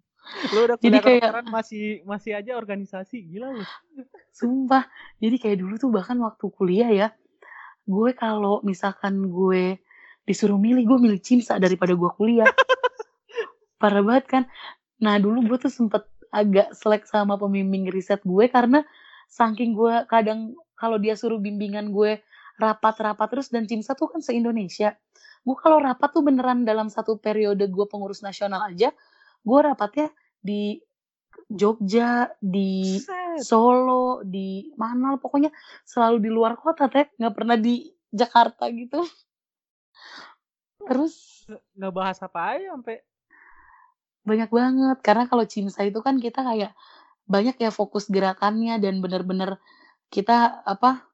[0.53, 3.65] Lu udah Jadi kayak masih masih aja organisasi, gila lu.
[4.37, 4.85] sumpah,
[5.17, 7.09] jadi kayak dulu tuh bahkan waktu kuliah ya,
[7.89, 9.81] gue kalau misalkan gue
[10.29, 12.45] disuruh milih, gue milih CIMSA daripada gue kuliah.
[13.81, 14.43] Parah banget kan?
[15.01, 18.85] Nah, dulu gue tuh sempet agak selek sama pembimbing riset gue karena
[19.33, 22.21] saking gue kadang kalau dia suruh bimbingan gue
[22.57, 24.97] rapat-rapat terus dan CIMSA tuh kan se-Indonesia.
[25.45, 28.93] Gue kalau rapat tuh beneran dalam satu periode gue pengurus nasional aja,
[29.45, 30.81] gue rapatnya di
[31.47, 33.45] Jogja, di Buset.
[33.45, 35.53] Solo, di mana pokoknya
[35.85, 37.15] selalu di luar kota, Tek.
[37.21, 39.05] Nggak pernah di Jakarta gitu.
[40.81, 42.97] Terus Nge- Ngebahas apa aja sampai
[44.27, 46.75] banyak banget karena kalau CIMSA itu kan kita kayak
[47.31, 49.63] banyak ya fokus gerakannya dan bener-bener
[50.13, 51.05] kita apa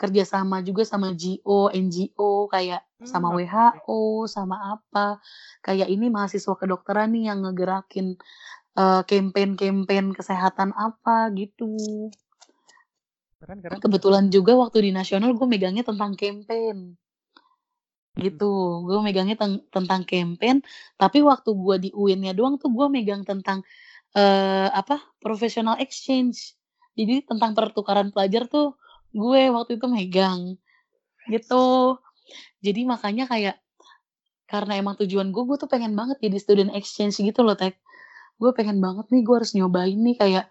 [0.00, 3.36] kerjasama juga sama GO, NGO kayak sama Hmm.
[3.44, 5.20] WHO, sama apa
[5.60, 8.16] kayak ini mahasiswa kedokteran nih yang ngegerakin
[8.80, 11.68] eh, campaign-campaign kesehatan apa gitu.
[13.40, 13.76] Keren keren.
[13.80, 16.96] Kebetulan juga waktu di nasional gue megangnya tentang campaign
[18.20, 18.84] gitu.
[18.84, 20.60] Gue megangnya ten- tentang campaign,
[21.00, 23.64] tapi waktu gue di UIN-nya doang tuh gue megang tentang
[24.12, 26.58] eh apa professional exchange.
[27.00, 28.76] Jadi tentang pertukaran pelajar tuh
[29.16, 30.60] gue waktu itu megang
[31.32, 31.96] gitu.
[32.60, 33.56] Jadi makanya kayak
[34.50, 37.78] karena emang tujuan gue, gue tuh pengen banget jadi student exchange gitu loh, Tek.
[38.40, 40.46] Gue pengen banget nih, gue harus nyobain nih kayak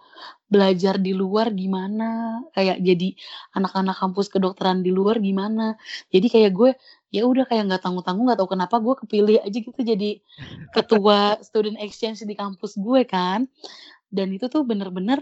[0.47, 3.17] belajar di luar gimana, kayak jadi
[3.57, 5.75] anak-anak kampus kedokteran di luar gimana.
[6.13, 6.71] Jadi kayak gue
[7.11, 10.21] ya udah kayak nggak tanggung-tanggung nggak tahu kenapa gue kepilih aja gitu jadi
[10.71, 13.49] ketua student exchange di kampus gue kan.
[14.09, 15.21] Dan itu tuh bener-bener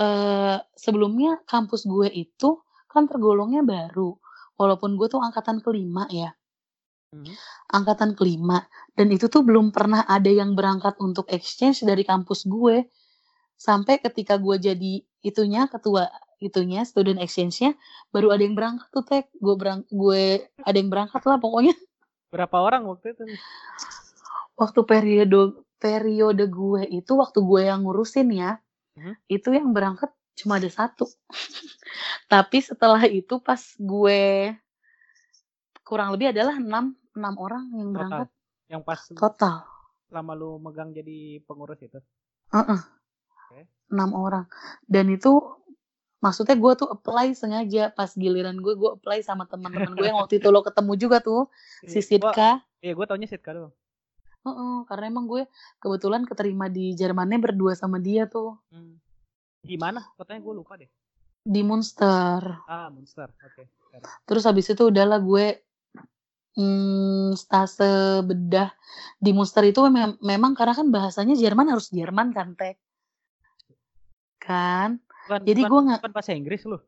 [0.00, 2.58] eh sebelumnya kampus gue itu
[2.88, 4.16] kan tergolongnya baru.
[4.56, 6.32] Walaupun gue tuh angkatan kelima ya
[7.10, 7.34] Mhm.
[7.74, 12.86] angkatan kelima dan itu tuh belum pernah ada yang berangkat untuk exchange dari kampus gue
[13.58, 16.06] sampai ketika gue jadi itunya ketua
[16.38, 17.74] itunya student exchange-nya
[18.14, 21.74] baru ada yang berangkat tuh tek gue berang gue ada yang berangkat lah pokoknya
[22.30, 23.26] Berapa orang waktu itu?
[23.26, 23.40] nih?
[24.54, 28.62] waktu periode periode gue itu waktu gue yang ngurusin ya
[29.00, 29.12] Mhm.
[29.32, 31.08] itu yang berangkat cuma ada satu
[32.32, 34.52] tapi setelah itu pas gue
[35.80, 37.96] kurang lebih adalah enam enam orang yang Total.
[37.96, 38.28] berangkat
[38.70, 39.56] Yang pas total
[40.10, 41.98] lama lu megang jadi pengurus itu.
[42.50, 42.80] Heeh.
[43.50, 43.60] Oke.
[43.90, 44.46] enam orang
[44.86, 45.34] dan itu
[46.22, 50.38] maksudnya gue tuh apply sengaja pas giliran gue gue apply sama teman-teman gue yang waktu
[50.38, 51.50] itu lo ketemu juga tuh
[51.82, 52.50] si Iya, Sitka
[52.84, 53.74] iya gue taunya Sitka doang.
[54.40, 55.44] Heeh, karena emang gue
[55.78, 58.96] kebetulan keterima di Jermannya berdua sama dia tuh Hmm.
[59.60, 60.00] Gimana?
[60.16, 60.88] Kotanya gue lupa deh.
[61.40, 63.28] di Munster Ah, Monster.
[63.40, 63.64] Oke.
[63.90, 64.04] Keren.
[64.22, 65.60] terus habis itu udahlah gue
[66.54, 67.84] hmm, stase
[68.22, 68.70] bedah
[69.16, 72.76] di Munster itu mem- memang karena kan bahasanya Jerman harus Jerman kan tek
[74.38, 76.78] kan Bukan, jadi bukan, gue nggak bukan bahasa Inggris lu.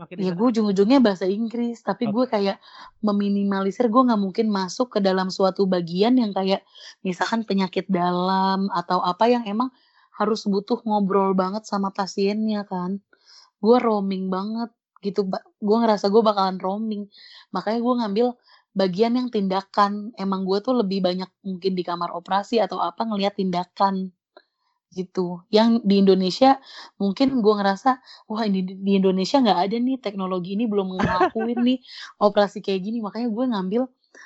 [0.00, 2.12] Makin Ya gue ujung-ujungnya bahasa Inggris, tapi Oke.
[2.16, 2.56] gue kayak
[3.04, 6.64] meminimalisir gue nggak mungkin masuk ke dalam suatu bagian yang kayak
[7.04, 9.68] misalkan penyakit dalam atau apa yang emang
[10.16, 13.04] harus butuh ngobrol banget sama pasiennya kan.
[13.60, 14.72] Gue roaming banget
[15.04, 15.28] gitu,
[15.60, 17.04] gue ngerasa gue bakalan roaming.
[17.52, 18.26] Makanya gue ngambil
[18.72, 20.16] bagian yang tindakan.
[20.16, 24.16] Emang gue tuh lebih banyak mungkin di kamar operasi atau apa ngelihat tindakan
[24.90, 25.46] gitu.
[25.54, 26.58] Yang di Indonesia
[26.98, 27.90] mungkin gue ngerasa
[28.26, 31.78] wah ini di di Indonesia nggak ada nih teknologi ini belum ngelakuin nih
[32.18, 32.98] operasi kayak gini.
[32.98, 33.82] Makanya gue ngambil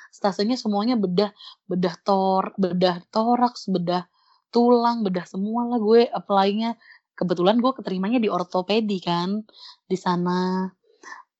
[0.09, 1.29] stasenya semuanya bedah
[1.69, 4.09] bedah tor bedah toraks bedah
[4.49, 6.73] tulang bedah semua lah gue apply-nya.
[7.15, 9.45] Kebetulan gue keterimanya di ortopedi kan
[9.85, 10.67] di sana.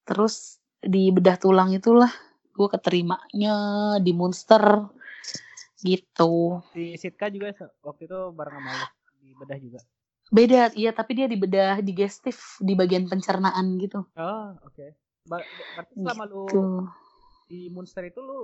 [0.05, 2.13] Terus di bedah tulang itulah
[2.55, 3.55] gue keterimanya
[3.99, 4.85] di Munster
[5.81, 6.61] gitu.
[6.71, 7.51] Si Sitka juga
[7.83, 8.73] waktu itu bareng sama
[9.25, 9.79] di bedah juga.
[10.37, 14.85] beda iya tapi dia di bedah digestif di bagian pencernaan gitu Oh, oke.
[15.27, 16.61] Ber- Berarti selama lu gitu
[17.49, 18.37] di Munster itu lu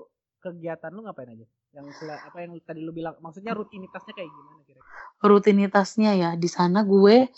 [0.44, 1.48] kegiatan lu ngapain aja?
[1.78, 1.88] Yang
[2.28, 5.00] apa yang tadi lu bilang maksudnya rutinitasnya kayak gimana kira-kira?
[5.22, 7.30] rutinitasnya ya di sana gue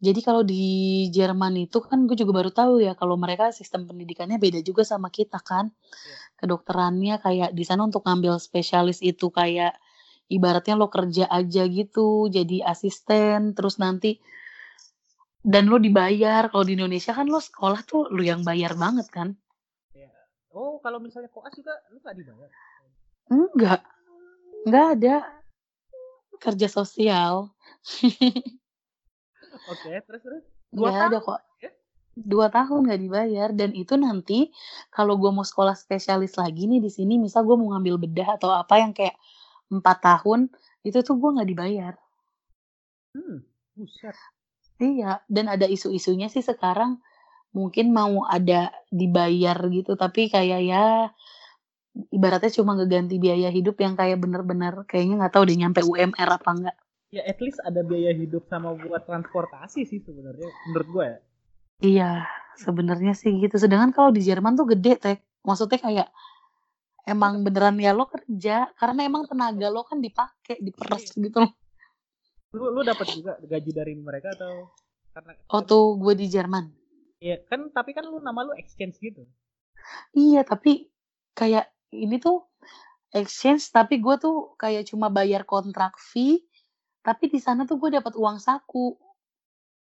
[0.00, 0.64] jadi kalau di
[1.12, 5.08] Jerman itu kan gue juga baru tahu ya kalau mereka sistem pendidikannya beda juga sama
[5.12, 5.70] kita kan
[6.40, 9.76] kedokterannya kayak di sana untuk ngambil spesialis itu kayak
[10.30, 14.22] ibaratnya lo kerja aja gitu jadi asisten terus nanti
[15.42, 19.34] dan lo dibayar kalau di Indonesia kan lo sekolah tuh lo yang bayar banget kan
[20.50, 22.50] Oh, kalau misalnya koas juga lu gak dibayar.
[23.30, 23.80] enggak
[24.66, 25.16] enggak ada
[26.42, 27.54] kerja sosial
[29.70, 30.42] Oke, terus terus?
[30.74, 31.40] 2 Nggak ada tahun kok.
[31.62, 31.70] ya?
[32.20, 34.38] 2 tahun nggak dibayar dan itu nanti
[34.90, 38.50] kalau gue mau sekolah spesialis lagi nih di sini, misal gue mau ngambil bedah atau
[38.50, 39.14] apa yang kayak
[39.70, 40.50] 4 tahun,
[40.82, 41.94] itu tuh gue nggak dibayar.
[43.14, 43.46] Hmm,
[43.78, 44.14] buset.
[44.80, 46.98] Iya, dan ada isu-isunya sih sekarang
[47.50, 50.84] mungkin mau ada dibayar gitu, tapi kayak ya
[52.14, 56.50] ibaratnya cuma ngeganti biaya hidup yang kayak bener-bener kayaknya nggak tahu deh nyampe UMR apa
[56.54, 56.76] enggak.
[57.10, 61.18] Ya at least ada biaya hidup sama buat transportasi sih sebenarnya menurut gue ya.
[61.80, 62.10] Iya,
[62.60, 63.56] sebenarnya sih gitu.
[63.56, 65.18] Sedangkan kalau di Jerman tuh gede, Tek.
[65.42, 66.08] Maksudnya kayak
[67.06, 71.52] emang beneran ya lo kerja karena emang tenaga lo kan dipakai, diperes gitu loh.
[72.56, 74.68] Lu lu dapat juga gaji dari mereka atau
[75.14, 76.64] karena Waktu gue di Jerman.
[77.20, 79.26] Iya, kan tapi kan lu nama lu exchange gitu.
[80.16, 80.88] Iya, tapi
[81.36, 82.46] kayak ini tuh
[83.10, 86.46] exchange tapi gue tuh kayak cuma bayar kontrak fee,
[87.02, 88.94] tapi di sana tuh gue dapat uang saku.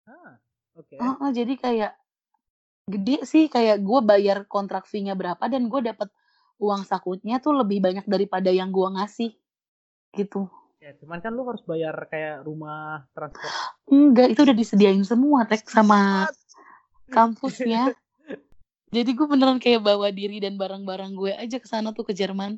[0.08, 0.40] Ah,
[0.76, 0.96] oke.
[0.96, 1.92] Heeh, jadi kayak
[2.88, 6.08] gede sih kayak gue bayar kontrak fee-nya berapa dan gue dapat
[6.58, 9.32] uang sakunya tuh lebih banyak daripada yang gue ngasih
[10.18, 10.50] gitu.
[10.82, 13.54] Ya, cuman kan lu harus bayar kayak rumah transport.
[13.90, 16.30] Enggak, itu udah disediain semua tek sama
[17.10, 17.92] kampusnya.
[18.96, 22.58] Jadi gue beneran kayak bawa diri dan barang-barang gue aja ke sana tuh ke Jerman.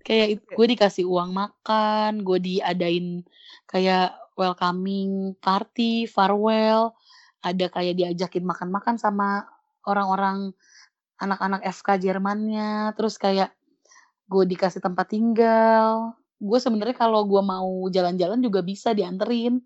[0.00, 3.20] Kayak gue dikasih uang makan, gue diadain
[3.68, 6.96] kayak welcoming party, farewell,
[7.44, 9.44] ada kayak diajakin makan-makan sama
[9.84, 10.56] orang-orang
[11.18, 13.52] anak-anak FK Jermannya, terus kayak
[14.30, 16.14] gue dikasih tempat tinggal.
[16.38, 19.60] Gue sebenarnya kalau gue mau jalan-jalan juga bisa dianterin.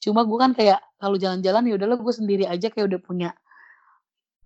[0.00, 3.30] Cuma gue kan kayak kalau jalan-jalan ya udahlah gue sendiri aja kayak udah punya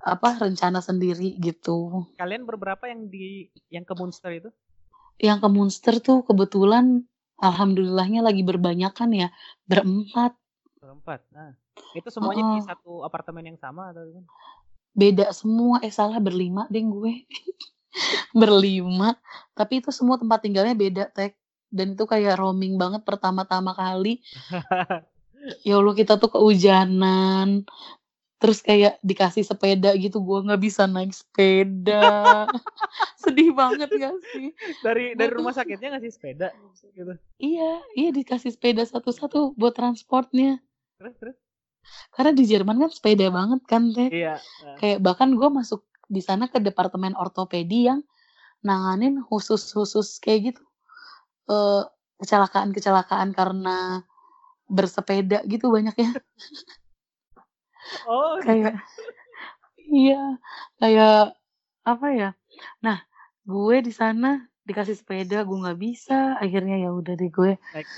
[0.04, 2.06] apa rencana sendiri gitu.
[2.20, 4.50] Kalian berberapa yang di yang ke Munster itu?
[5.16, 7.08] Yang ke Munster tuh kebetulan
[7.40, 9.28] alhamdulillahnya lagi berbanyakan ya,
[9.64, 10.36] berempat.
[10.78, 11.24] Berempat.
[11.32, 11.56] Nah,
[11.96, 12.68] itu semuanya di Heeh.
[12.68, 14.28] satu apartemen yang sama atau gimana?
[14.94, 17.26] Beda semua, eh salah berlima deh gue.
[18.34, 19.14] berlima,
[19.54, 21.34] tapi itu semua tempat tinggalnya beda, Tek.
[21.70, 24.22] Dan itu kayak roaming banget pertama-tama kali.
[25.60, 27.68] Ya Allah kita tuh kehujanan.
[28.40, 32.48] Terus kayak dikasih sepeda gitu, gue nggak bisa naik sepeda.
[33.20, 34.56] Sedih banget gak sih?
[34.80, 36.48] dari Gua dari tuh- rumah sakitnya ngasih sepeda
[36.96, 37.12] gitu.
[37.36, 40.64] Iya, iya dikasih sepeda satu-satu buat transportnya.
[40.96, 41.36] Terus terus?
[42.14, 44.10] Karena di Jerman kan sepeda banget kan, Teh.
[44.10, 44.36] Iya.
[44.38, 44.76] nah.
[44.80, 48.00] Kayak bahkan gue masuk di sana ke departemen ortopedi yang
[48.64, 50.62] nanganin khusus-khusus kayak gitu.
[51.50, 51.82] Eh,
[52.20, 54.00] kecelakaan-kecelakaan karena
[54.70, 56.16] bersepeda gitu banyaknya.
[58.08, 58.80] Oh, kayak
[59.84, 60.40] iya,
[60.80, 61.36] kayak
[61.84, 62.30] apa ya?
[62.80, 63.04] Nah,
[63.44, 66.40] gue di sana dikasih sepeda, gue nggak bisa.
[66.40, 67.88] Akhirnya ya udah deh gue naik.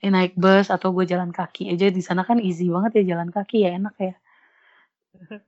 [0.00, 3.28] Eh, naik bus atau gue jalan kaki aja di sana kan easy banget ya jalan
[3.28, 4.14] kaki ya enak ya.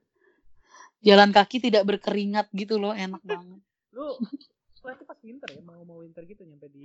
[1.03, 3.59] Jalan kaki tidak berkeringat gitu loh, enak banget.
[3.91, 4.23] Lu
[4.83, 6.83] berarti pas winter ya, mau mau winter gitu nyampe di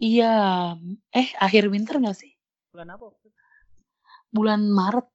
[0.00, 0.36] Iya,
[1.12, 2.32] eh akhir winter nggak sih?
[2.72, 3.04] bulan apa?
[3.12, 3.38] waktu itu?
[4.32, 5.06] Bulan Maret.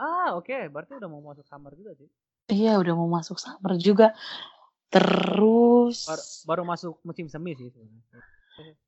[0.00, 2.08] Ah, oke, berarti udah mau masuk summer juga sih.
[2.48, 4.16] Iya, udah mau masuk summer juga.
[4.90, 7.70] Terus, Baru, baru masuk musim semi sih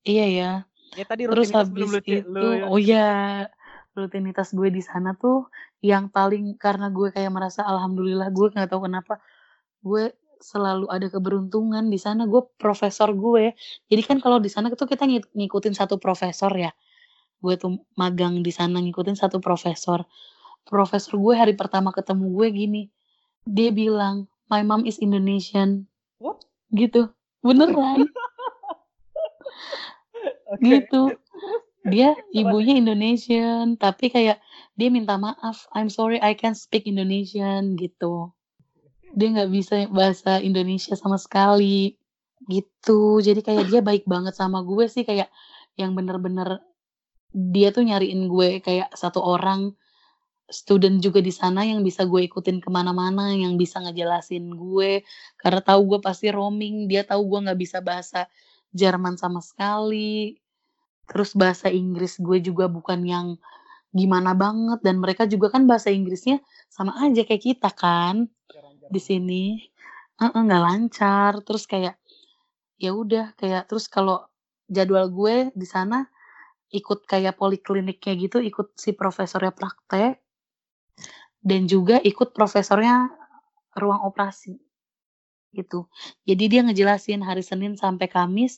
[0.03, 0.51] iya ya.
[0.93, 2.65] Ya tadi Terus habis lu, itu, lu ya.
[2.69, 3.11] oh ya,
[3.97, 5.49] rutinitas gue di sana tuh
[5.81, 9.21] yang paling karena gue kayak merasa alhamdulillah gue nggak tahu kenapa
[9.81, 13.55] gue selalu ada keberuntungan di sana gue profesor gue.
[13.89, 16.75] Jadi kan kalau di sana tuh kita ngik- ngikutin satu profesor ya.
[17.39, 20.03] Gue tuh magang di sana ngikutin satu profesor.
[20.67, 22.83] Profesor gue hari pertama ketemu gue gini,
[23.43, 25.91] dia bilang, my mom is Indonesian,
[26.23, 26.47] What?
[26.71, 27.11] gitu,
[27.43, 28.07] beneran,
[30.53, 30.61] Oke.
[30.61, 31.17] gitu.
[31.89, 34.39] Dia ibunya Indonesian, tapi kayak
[34.77, 38.31] dia minta maaf, I'm sorry I can't speak Indonesian gitu.
[39.13, 41.97] Dia nggak bisa bahasa Indonesia sama sekali,
[42.49, 43.21] gitu.
[43.21, 45.29] Jadi kayak dia baik banget sama gue sih, kayak
[45.77, 46.61] yang bener-bener
[47.33, 49.73] dia tuh nyariin gue kayak satu orang
[50.53, 55.01] student juga di sana yang bisa gue ikutin ke mana-mana, yang bisa ngejelasin gue,
[55.41, 58.29] karena tahu gue pasti roaming, dia tahu gue nggak bisa bahasa
[58.73, 60.37] Jerman sama sekali.
[61.13, 63.27] Terus bahasa Inggris gue juga bukan yang
[63.93, 66.41] gimana banget dan mereka juga kan bahasa Inggrisnya
[66.73, 68.29] sama aja kayak kita kan
[68.89, 69.45] di sini.
[70.17, 71.33] Nggak lancar.
[71.45, 72.01] Terus kayak
[72.81, 74.25] ya udah kayak terus kalau
[74.67, 76.09] jadwal gue di sana
[76.73, 80.25] ikut kayak polikliniknya gitu, ikut si profesornya praktek
[81.45, 83.13] dan juga ikut profesornya
[83.77, 84.57] ruang operasi
[85.53, 85.85] gitu.
[86.25, 88.57] Jadi dia ngejelasin hari Senin sampai Kamis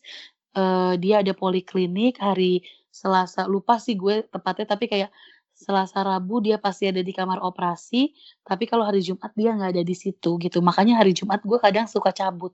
[0.54, 2.62] eh, dia ada poliklinik, hari
[2.94, 5.10] Selasa lupa sih gue tepatnya tapi kayak
[5.54, 8.10] Selasa, Rabu dia pasti ada di kamar operasi,
[8.42, 10.58] tapi kalau hari Jumat dia nggak ada di situ gitu.
[10.58, 12.50] Makanya hari Jumat gue kadang suka cabut.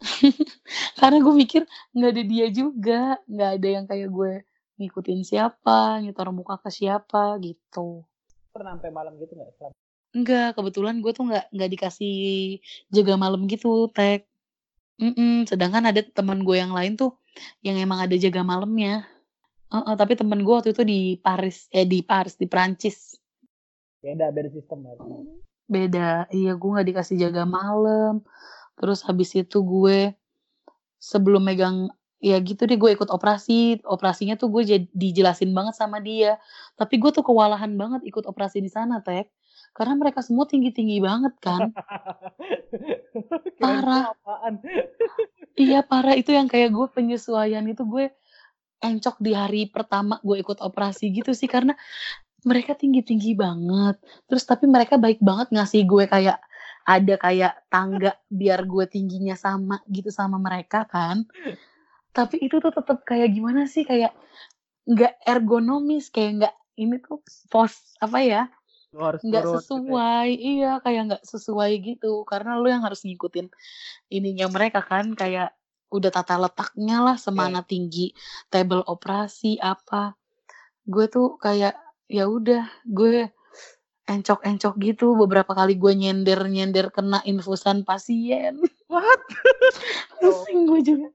[0.98, 1.62] Karena gue mikir
[1.92, 4.32] nggak ada dia juga, nggak ada yang kayak gue
[4.80, 8.04] ngikutin siapa, nyetor muka ke siapa gitu.
[8.52, 9.76] Pernah sampai malam gitu nggak?
[10.16, 12.16] Enggak, kebetulan gue tuh nggak nggak dikasih
[12.88, 14.24] jaga malam gitu, Tek.
[14.96, 17.12] Mm-mm, sedangkan ada teman gue yang lain tuh
[17.60, 19.04] yang emang ada jaga malamnya.
[19.68, 23.18] Uh, uh, tapi temen gue waktu itu di Paris, eh di Paris, di Prancis.
[24.00, 24.86] Beda, beda sistem.
[25.66, 28.24] Beda, iya gue nggak dikasih jaga malam.
[28.78, 30.14] Terus habis itu gue
[30.96, 36.00] sebelum megang ya gitu deh gue ikut operasi operasinya tuh gue jadi dijelasin banget sama
[36.00, 36.40] dia
[36.74, 39.28] tapi gue tuh kewalahan banget ikut operasi di sana tek
[39.76, 41.68] karena mereka semua tinggi tinggi banget kan?
[43.62, 44.16] Parah.
[45.60, 46.16] iya parah.
[46.16, 48.08] Itu yang kayak gue penyesuaian itu gue
[48.80, 51.76] encok di hari pertama gue ikut operasi gitu sih karena
[52.48, 54.00] mereka tinggi tinggi banget.
[54.24, 56.40] Terus tapi mereka baik banget ngasih gue kayak
[56.88, 61.28] ada kayak tangga biar gue tingginya sama gitu sama mereka kan?
[62.16, 63.84] Tapi itu tuh tetap kayak gimana sih?
[63.84, 64.16] Kayak
[64.88, 67.20] nggak ergonomis kayak nggak ini tuh
[67.50, 68.42] pos apa ya
[68.94, 69.58] nggak gitu ya?
[69.60, 72.12] sesuai gitu iya kayak nggak sesuai gitu.
[72.28, 73.50] Karena lu yang harus ngikutin
[74.12, 75.52] ininya mereka kan kayak
[75.90, 77.68] udah tata letaknya lah semana yeah.
[77.68, 78.06] tinggi
[78.50, 80.14] table operasi apa.
[80.86, 81.74] Gue tuh kayak
[82.06, 83.30] ya udah gue
[84.06, 85.18] encok-encok gitu.
[85.18, 88.58] Beberapa kali gue nyender-nyender kena infusan pasien.
[88.92, 89.22] What?
[90.22, 91.08] Pusing gue juga.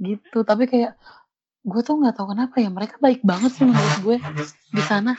[0.00, 0.96] Gitu tapi kayak
[1.66, 4.16] gue tuh nggak tahu kenapa ya mereka baik banget sih menurut gue
[4.70, 5.18] di sana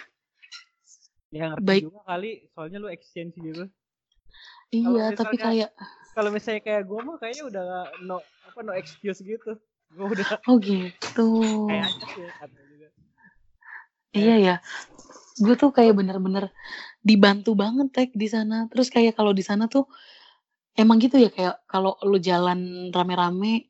[1.38, 1.84] ya ngerti baik.
[1.86, 3.64] juga kali soalnya lu exchange gitu.
[4.74, 5.70] Iya misalnya, tapi kayak
[6.12, 7.64] kalau misalnya kayak gue mah kayaknya udah
[8.04, 8.18] no
[8.50, 9.56] apa no excuse gitu.
[9.94, 11.30] Gue udah oh gitu.
[11.70, 11.94] kayak
[14.18, 14.56] iya ya
[15.38, 16.50] gue tuh kayak bener-bener
[17.06, 18.66] dibantu banget tek di sana.
[18.74, 19.86] Terus kayak kalau di sana tuh
[20.74, 23.70] emang gitu ya kayak kalau lu jalan rame-rame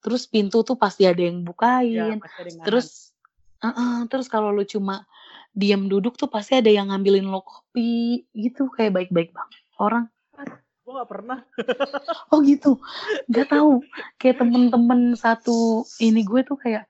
[0.00, 1.92] terus pintu tuh pasti ada yang bukain.
[1.92, 3.12] ya, ada yang terus
[3.60, 5.04] uh -uh, terus kalau lu cuma
[5.50, 8.70] diam duduk tuh pasti ada yang ngambilin lo kopi gitu.
[8.72, 10.04] Kayak baik-baik banget orang.
[10.84, 11.38] Gue gak pernah.
[12.30, 12.78] Oh gitu.
[13.26, 13.82] Nggak tahu.
[14.14, 16.86] Kayak temen-temen satu ini gue tuh kayak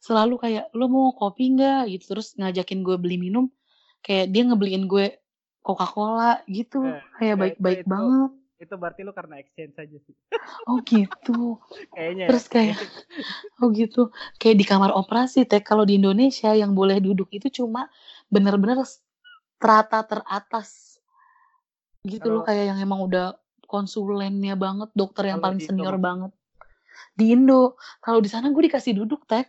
[0.00, 1.92] selalu kayak lo mau kopi nggak?
[1.92, 2.04] Gitu.
[2.16, 3.52] Terus ngajakin gue beli minum
[4.00, 5.20] kayak dia ngebeliin gue
[5.60, 6.84] Coca-Cola gitu.
[6.84, 10.14] Eh, kayak baik-baik banget itu berarti lo karena exchange aja sih.
[10.68, 11.60] Oh gitu.
[11.92, 12.76] Kayaknya terus kayak
[13.60, 14.12] oh gitu.
[14.36, 17.88] Kayak di kamar operasi teh kalau di Indonesia yang boleh duduk itu cuma
[18.28, 18.80] bener-bener
[19.56, 21.00] terata teratas.
[22.04, 26.32] Gitu loh kayak yang emang udah konsulennya banget dokter yang paling senior banget.
[27.16, 27.80] Di Indo.
[28.04, 29.44] Kalau di sana gue dikasih duduk teh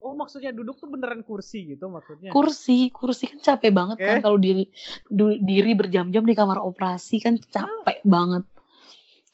[0.00, 2.32] Oh maksudnya duduk tuh beneran kursi gitu maksudnya?
[2.32, 4.08] Kursi, kursi kan capek banget okay.
[4.08, 4.64] kan kalau diri
[5.12, 8.48] du, diri berjam-jam di kamar operasi kan capek banget,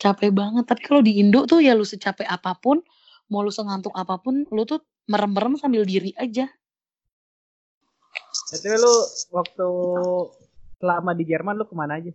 [0.03, 0.67] capek banget.
[0.67, 2.83] Tapi kalau di Indo tuh ya lu secapek apa pun,
[3.31, 6.51] mau lu sengantuk apa pun, lu tuh merem-merem sambil diri aja.
[8.51, 8.95] Jadi lu
[9.31, 9.69] waktu
[10.83, 12.11] selama di Jerman lu ke mana aja?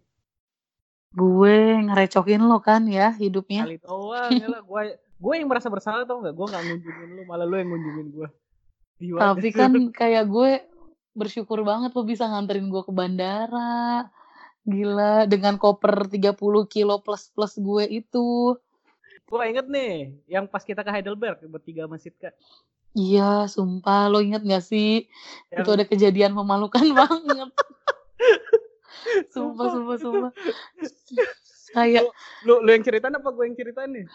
[1.16, 3.64] Gue ngerecokin lo kan ya hidupnya.
[3.64, 7.22] Kali doang ya lah, gue gue yang merasa bersalah tau nggak gue nggak ngunjungin lu
[7.30, 8.28] malah lu yang ngunjungin gue
[9.02, 10.62] tapi kan kayak gue
[11.12, 14.08] bersyukur banget lo bisa nganterin gue ke bandara.
[14.62, 16.38] Gila dengan koper 30
[16.70, 18.56] kilo plus plus gue itu.
[19.26, 22.36] Gue inget nih yang pas kita ke Heidelberg bertiga masjid kak?
[22.94, 24.12] Iya sumpah.
[24.12, 25.10] Lo inget gak sih?
[25.50, 25.60] Yang...
[25.66, 27.50] itu ada kejadian memalukan banget.
[29.34, 30.32] Sumpah sumpah sumpah.
[31.72, 32.12] Kayak
[32.44, 34.06] lu, lu, lu yang ceritain apa gue yang ceritain nih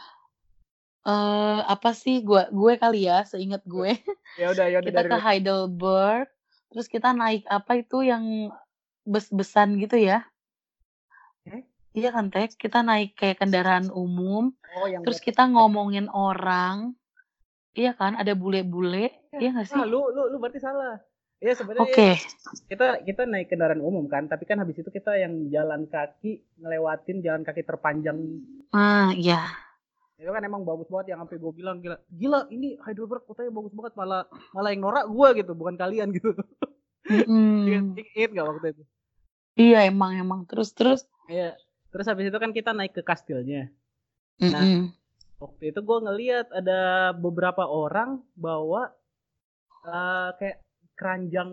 [1.06, 3.94] uh, apa sih gue gue kali ya seingat gue.
[4.36, 6.28] Ya udah ya kita ke Heidelberg
[6.74, 8.50] terus kita naik apa itu yang
[9.06, 10.26] bus-besan gitu ya?
[11.46, 11.62] Eh?
[11.94, 16.98] iya kan teh kita naik kayak kendaraan umum oh, yang terus kita ngomongin orang.
[17.76, 19.76] Iya kan ada bule-bule ya, iya gak sih?
[19.76, 20.96] Ah, lu lu lu berarti salah.
[21.36, 21.92] Iya sebenarnya Oke.
[21.92, 22.14] Okay.
[22.72, 27.20] kita kita naik kendaraan umum kan, tapi kan habis itu kita yang jalan kaki ngelewatin
[27.20, 28.16] jalan kaki terpanjang.
[28.72, 29.65] Ah, iya
[30.16, 33.72] itu kan emang bagus banget yang sampai gue bilang gila gila ini Heidelberg kotanya bagus
[33.76, 34.22] banget malah
[34.56, 36.32] malah yang norak gue gitu bukan kalian gitu.
[37.06, 37.94] Mm.
[37.94, 38.82] inget gak waktu itu?
[39.56, 40.40] Iya emang emang.
[40.48, 41.00] Terus terus?
[41.28, 41.54] Iya
[41.92, 43.72] terus habis itu kan kita naik ke kastilnya.
[44.40, 44.64] Mm nah
[45.36, 48.88] waktu itu gue ngeliat ada beberapa orang bawa
[49.84, 50.64] uh, kayak
[50.96, 51.50] keranjang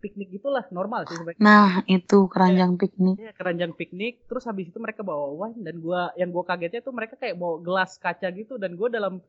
[0.00, 1.38] piknik gitulah normal sih sebenarnya.
[1.38, 3.16] Nah itu keranjang ya, piknik.
[3.20, 4.14] Iya keranjang piknik.
[4.24, 7.60] Terus habis itu mereka bawa wine dan gua yang gua kagetnya tuh mereka kayak bawa
[7.60, 9.20] gelas kaca gitu dan gua dalam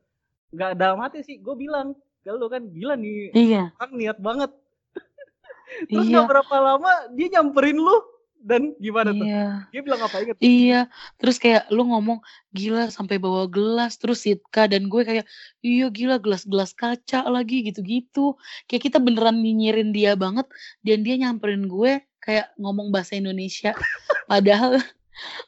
[0.48, 1.92] nggak dalam hati sih gue bilang
[2.24, 3.68] ke lu kan gila nih Iya.
[3.76, 4.50] orang niat banget
[5.92, 6.12] terus Iya.
[6.16, 7.96] nggak berapa lama dia nyamperin lu
[8.38, 9.66] dan gimana tuh Iya.
[9.74, 10.80] dia bilang apa inget Iya,
[11.18, 12.22] terus kayak lu ngomong
[12.54, 15.26] gila sampai bawa gelas terus Sitka dan gue kayak
[15.60, 18.38] iya gila gelas-gelas kaca lagi gitu-gitu.
[18.70, 20.46] Kayak kita beneran nyinyirin dia banget
[20.86, 23.74] dan dia nyamperin gue kayak ngomong bahasa Indonesia.
[24.30, 24.78] Padahal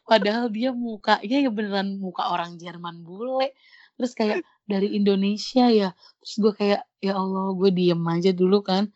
[0.02, 3.54] padahal dia mukanya ya beneran muka orang Jerman bule.
[3.94, 5.94] Terus kayak dari Indonesia ya.
[6.20, 8.90] Terus gue kayak ya Allah, gue diem aja dulu kan.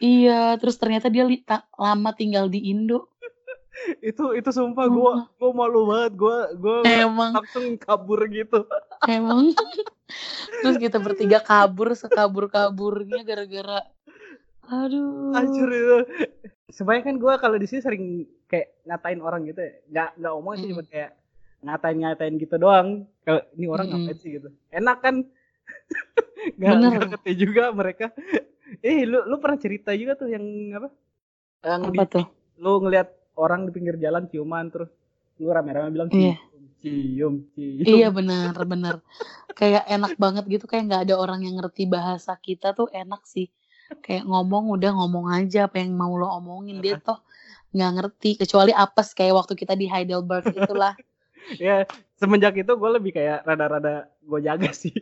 [0.00, 3.09] Iya, terus ternyata dia li- ta- lama tinggal di Indo.
[4.10, 8.66] itu itu sumpah gua gua malu banget gua gua Emang langsung kabur gitu
[9.08, 9.54] Emang.
[10.60, 13.86] Terus kita bertiga kabur sekabur-kaburnya gara-gara
[14.66, 15.34] aduh.
[15.34, 15.98] Hancur itu.
[16.70, 18.04] Sebenarnya kan gue kalau di sini sering
[18.46, 19.72] kayak ngatain orang gitu ya.
[19.90, 20.72] Nggak nggak omong sih Mm.
[20.74, 21.10] cuma kayak
[21.60, 22.88] ngatain-ngatain gitu doang.
[23.26, 24.00] Kalau ini orang Mm-mm.
[24.06, 24.48] ngapain sih gitu.
[24.70, 25.14] Enak kan?
[26.60, 26.74] Nggak
[27.18, 28.14] ngerti juga mereka.
[28.78, 30.44] Eh lu lu pernah cerita juga tuh yang
[30.78, 30.88] apa?
[31.66, 32.26] Yang di, Apa tuh?
[32.56, 33.08] lu ngelihat
[33.40, 34.92] orang di pinggir jalan ciuman terus
[35.40, 36.36] lu rame-rame bilang Iya.
[36.84, 37.96] cium, cium, cium.
[37.96, 38.94] Iya benar benar.
[39.56, 43.48] Kayak enak banget gitu kayak nggak ada orang yang ngerti bahasa kita tuh enak sih.
[44.04, 47.20] Kayak ngomong udah ngomong aja apa yang mau lo omongin dia toh
[47.72, 50.92] nggak ngerti kecuali apes kayak waktu kita di Heidelberg itulah.
[51.62, 51.84] ya
[52.20, 54.92] semenjak itu gue lebih kayak rada-rada gue jaga sih.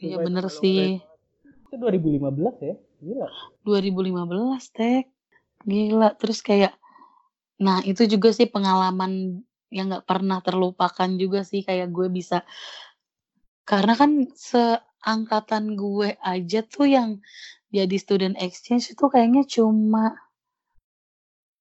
[0.00, 1.00] Iya bener sih.
[1.68, 2.74] Itu 2015 ya?
[3.02, 3.28] Gila.
[3.64, 5.08] 2015 tek
[5.62, 6.74] gila terus kayak
[7.62, 9.38] nah itu juga sih pengalaman
[9.70, 12.42] yang nggak pernah terlupakan juga sih kayak gue bisa
[13.62, 17.22] karena kan seangkatan gue aja tuh yang
[17.72, 20.18] jadi student exchange itu kayaknya cuma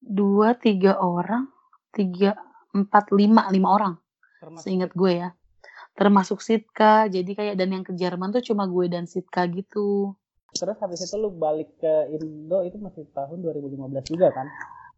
[0.02, 1.48] dua tiga orang
[1.94, 2.36] tiga
[2.74, 3.96] empat lima lima orang
[4.42, 5.30] Termasuk seingat gue ya.
[5.94, 10.18] Termasuk Sitka jadi kayak dan yang ke Jerman tuh cuma gue dan Sitka gitu.
[10.52, 14.50] Terus habis itu lu balik ke Indo itu masih tahun 2015 juga kan?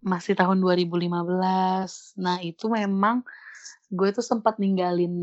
[0.03, 2.19] Masih tahun 2015.
[2.19, 3.23] Nah, itu memang
[3.93, 5.13] gue tuh sempat ninggalin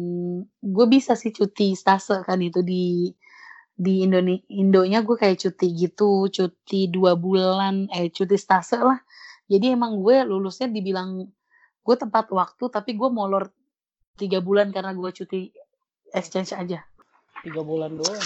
[0.62, 3.10] gue bisa sih cuti stase kan itu di
[3.74, 9.00] di Indonesia Indonya gue kayak cuti gitu, cuti dua bulan, eh cuti stase lah.
[9.48, 11.24] Jadi emang gue lulusnya dibilang
[11.80, 13.48] gue tepat waktu, tapi gue molor
[14.20, 15.48] tiga bulan karena gue cuti
[16.12, 16.84] exchange aja.
[17.40, 18.20] Tiga bulan doang.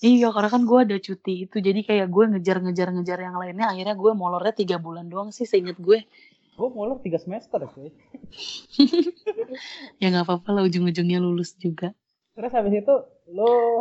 [0.00, 4.12] Iya, karena kan gue ada cuti itu, jadi kayak gue ngejar-ngejar-ngejar yang lainnya, akhirnya gue
[4.16, 6.08] molornya tiga bulan doang sih, seinget gue.
[6.56, 7.92] Gue molor tiga semester cuy.
[10.00, 11.92] Ya nggak apa-apa lah, ujung-ujungnya lulus juga.
[12.32, 12.94] Terus habis itu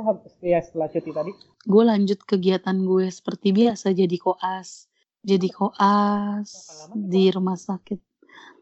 [0.04, 1.32] hab- ya setelah cuti tadi
[1.64, 4.92] Gue lanjut kegiatan gue seperti biasa, jadi koas.
[5.24, 6.52] Jadi koas
[6.96, 8.00] di rumah sakit.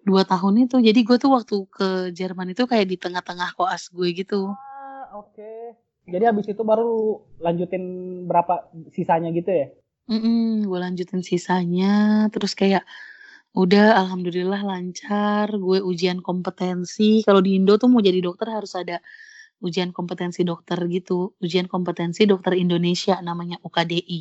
[0.06, 4.14] Dua tahun itu, jadi gue tuh waktu ke Jerman itu kayak di tengah-tengah koas gue
[4.14, 4.50] gitu.
[4.50, 5.87] Ah, oke.
[6.08, 7.84] Jadi habis itu baru lanjutin
[8.24, 9.68] berapa sisanya gitu ya?
[10.08, 12.88] Mm gue lanjutin sisanya, terus kayak
[13.52, 17.28] udah alhamdulillah lancar, gue ujian kompetensi.
[17.28, 19.04] Kalau di Indo tuh mau jadi dokter harus ada
[19.60, 24.20] ujian kompetensi dokter gitu, ujian kompetensi dokter Indonesia namanya UKDI.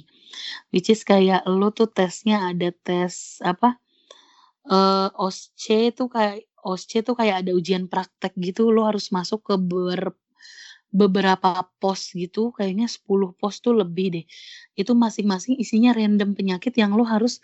[0.75, 3.79] Which is kayak lo tuh tesnya ada tes apa?
[4.67, 9.55] eh OSCE tuh kayak OSCE tuh kayak ada ujian praktek gitu, lo harus masuk ke
[9.55, 10.19] ber-
[10.95, 14.27] beberapa pos gitu, kayaknya 10 pos tuh lebih deh
[14.79, 17.43] itu masing-masing isinya random penyakit yang lo harus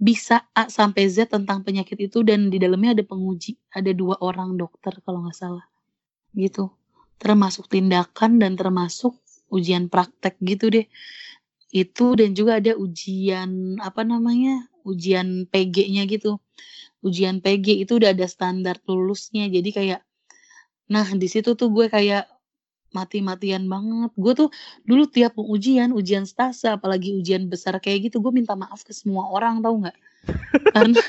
[0.00, 4.56] bisa A sampai Z tentang penyakit itu dan di dalamnya ada penguji, ada dua orang
[4.56, 5.64] dokter kalau nggak salah,
[6.34, 6.72] gitu.
[7.20, 9.16] Termasuk tindakan dan termasuk
[9.52, 10.86] ujian praktek gitu deh.
[11.72, 16.40] Itu dan juga ada ujian apa namanya, ujian PG-nya gitu.
[17.04, 20.00] Ujian PG itu udah ada standar lulusnya, jadi kayak,
[20.92, 22.28] nah di situ tuh gue kayak
[22.92, 24.10] mati-matian banget.
[24.18, 24.48] Gue tuh
[24.84, 28.92] dulu tiap mau ujian, ujian stase, apalagi ujian besar kayak gitu, gue minta maaf ke
[28.94, 29.96] semua orang tau nggak?
[30.74, 31.00] Karena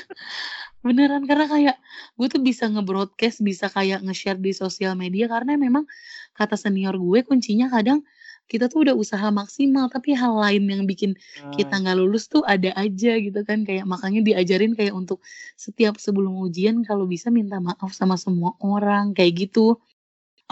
[0.82, 1.76] beneran karena kayak
[2.18, 5.86] gue tuh bisa nge-broadcast, bisa kayak nge-share di sosial media karena memang
[6.34, 8.02] kata senior gue kuncinya kadang
[8.50, 11.14] kita tuh udah usaha maksimal tapi hal lain yang bikin
[11.54, 15.22] kita nggak lulus tuh ada aja gitu kan kayak makanya diajarin kayak untuk
[15.54, 19.78] setiap sebelum ujian kalau bisa minta maaf sama semua orang kayak gitu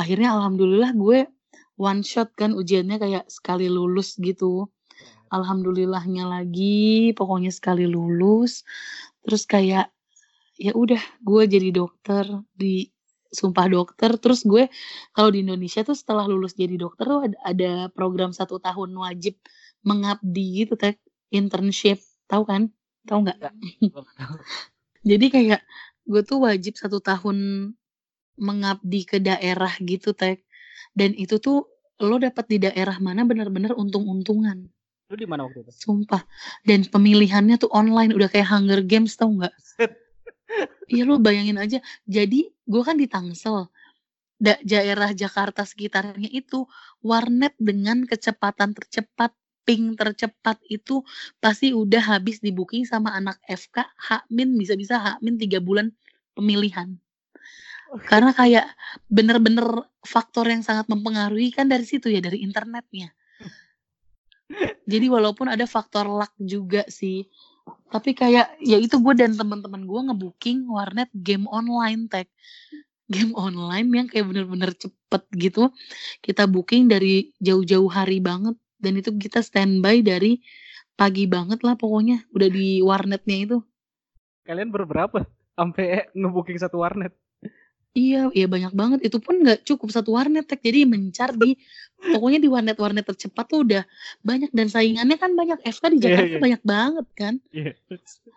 [0.01, 1.29] akhirnya alhamdulillah gue
[1.77, 4.69] one shot kan ujiannya kayak sekali lulus gitu.
[5.33, 8.65] Alhamdulillahnya lagi pokoknya sekali lulus.
[9.25, 9.93] Terus kayak
[10.61, 12.89] ya udah gue jadi dokter di
[13.33, 14.17] sumpah dokter.
[14.21, 14.69] Terus gue
[15.17, 19.41] kalau di Indonesia tuh setelah lulus jadi dokter tuh ada, ada program satu tahun wajib
[19.85, 20.97] mengabdi gitu teh.
[21.33, 22.01] Internship.
[22.31, 22.69] Tahu kan?
[23.09, 23.39] Tahu nggak?
[25.01, 25.61] Jadi kayak
[26.05, 27.71] gue tuh wajib satu tahun
[28.39, 30.39] mengabdi ke daerah gitu teh
[30.95, 31.67] dan itu tuh
[32.01, 34.65] lo dapat di daerah mana bener-bener untung-untungan.
[35.11, 35.71] Lu di mana waktu itu?
[35.75, 36.23] Sumpah.
[36.65, 39.55] Dan pemilihannya tuh online udah kayak Hunger Games tau nggak?
[40.91, 41.79] Iya lo bayangin aja.
[42.03, 43.71] Jadi gue kan di Tangsel.
[44.35, 46.67] Da daerah Jakarta sekitarnya itu
[47.07, 49.31] warnet dengan kecepatan tercepat,
[49.63, 51.07] ping tercepat itu
[51.39, 55.95] pasti udah habis di booking sama anak FK H-min bisa-bisa H-min 3 bulan
[56.35, 56.99] pemilihan.
[58.07, 58.71] Karena kayak
[59.11, 59.67] bener-bener
[60.07, 63.11] faktor yang sangat mempengaruhi kan dari situ ya dari internetnya.
[64.87, 67.27] Jadi walaupun ada faktor luck juga sih.
[67.91, 72.31] Tapi kayak ya itu gue dan teman-teman gue ngebooking warnet game online tag.
[73.11, 75.75] Game online yang kayak bener-bener cepet gitu.
[76.23, 80.39] Kita booking dari jauh-jauh hari banget dan itu kita standby dari
[80.95, 83.59] pagi banget lah pokoknya udah di warnetnya itu.
[84.47, 85.27] Kalian berberapa
[85.59, 87.15] sampai ngebooking satu warnet?
[87.91, 88.99] Iya, iya banyak banget.
[89.03, 90.63] Itu pun nggak cukup satu warnet tag.
[90.63, 91.59] Jadi mencar di
[92.15, 93.83] pokoknya di warnet-warnet tercepat tuh udah
[94.23, 95.59] banyak dan saingannya kan banyak.
[95.67, 96.41] FK di Iya, Jakarta iya.
[96.41, 97.35] banyak banget kan.
[97.51, 97.73] Iya.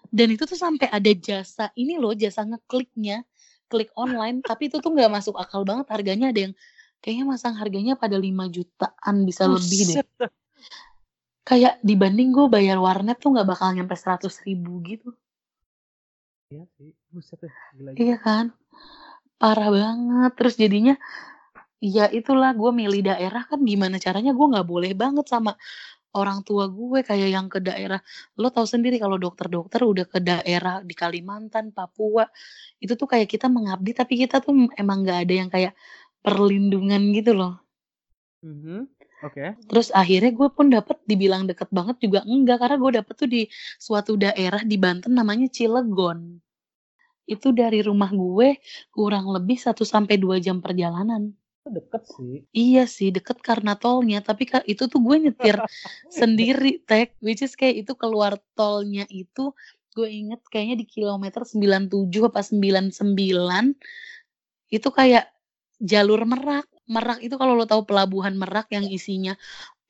[0.10, 3.22] Dan itu tuh sampai ada jasa ini loh, jasa ngekliknya,
[3.70, 4.41] klik online.
[4.49, 6.34] Tapi itu tuh nggak masuk akal banget harganya.
[6.34, 6.54] Ada yang
[7.06, 10.01] kayaknya masang harganya pada 5 jutaan bisa lebih deh.
[10.01, 10.08] Buset.
[11.43, 15.14] Kayak dibanding gue bayar warnet tuh nggak bakal nyampe 100 ribu gitu.
[16.49, 16.89] Iya sih.
[17.14, 17.38] Buset.
[17.78, 17.93] Gila.
[17.93, 18.45] Iya kan?
[19.44, 20.32] Parah banget.
[20.39, 20.96] Terus jadinya
[21.84, 25.60] ya itulah gue milih daerah kan gimana caranya gue nggak boleh banget sama
[26.16, 28.00] orang tua gue kayak yang ke daerah
[28.39, 32.24] lo tahu sendiri kalau dokter-dokter udah ke daerah di Kalimantan, Papua
[32.80, 35.74] itu tuh kayak kita mengabdi tapi kita tuh emang nggak ada yang kayak
[36.24, 37.60] perlindungan gitu loh.
[38.48, 38.88] Mhm.
[39.28, 39.56] Oke.
[39.68, 43.41] Terus akhirnya gue pun dapet dibilang deket banget juga enggak karena gue dapet tuh di
[43.76, 46.39] suatu daerah di Banten namanya Cilegon.
[47.24, 48.59] Itu dari rumah gue
[48.91, 51.32] kurang lebih 1 sampai 2 jam perjalanan.
[51.63, 52.43] Deket sih.
[52.51, 55.55] Iya sih deket karena tolnya tapi itu tuh gue nyetir
[56.19, 59.55] sendiri tag which is kayak itu keluar tolnya itu
[59.95, 61.88] gue inget kayaknya di kilometer 97
[62.28, 63.80] apa 99
[64.74, 65.32] itu kayak
[65.80, 66.67] jalur Merak.
[66.84, 69.39] Merak itu kalau lo tahu pelabuhan Merak yang isinya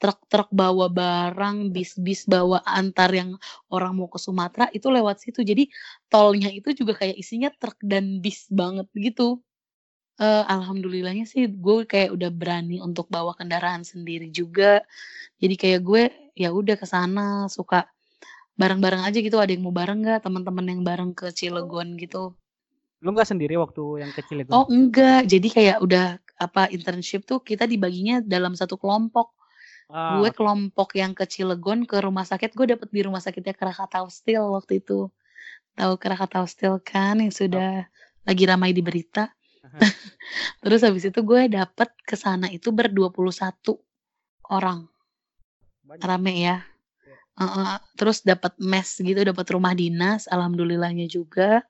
[0.04, 3.32] truk-truk bawa barang, bis-bis bawa antar yang
[3.72, 5.42] orang mau ke Sumatera itu lewat situ.
[5.48, 5.72] Jadi
[6.12, 9.40] tolnya itu juga kayak isinya truk dan bis banget gitu.
[10.22, 14.84] Eee, alhamdulillahnya sih gue kayak udah berani untuk bawa kendaraan sendiri juga.
[15.42, 16.04] Jadi kayak gue
[16.38, 17.88] ya udah ke sana suka
[18.60, 22.36] bareng-bareng aja gitu, ada yang mau bareng nggak, teman-teman yang bareng ke Cilegon gitu.
[23.04, 24.54] Lu nggak sendiri waktu yang kecil itu?
[24.54, 26.06] Oh enggak, jadi kayak udah
[26.40, 29.32] apa internship tuh kita dibaginya dalam satu kelompok.
[29.92, 34.08] Ah, Gue kelompok yang ke Cilegon ke rumah sakit, gue dapet di rumah sakitnya Krakatau
[34.08, 35.12] Steel waktu itu.
[35.76, 37.88] Tahu Krakatau Steel kan yang sudah
[38.24, 39.34] lagi ramai di berita.
[40.64, 43.76] Terus habis itu gue dapet ke sana itu ber-21
[44.52, 44.88] orang.
[45.84, 46.04] banyak.
[46.04, 46.58] Rame ya.
[47.34, 51.66] Heeh, terus dapat mes gitu, dapat rumah dinas, alhamdulillahnya juga.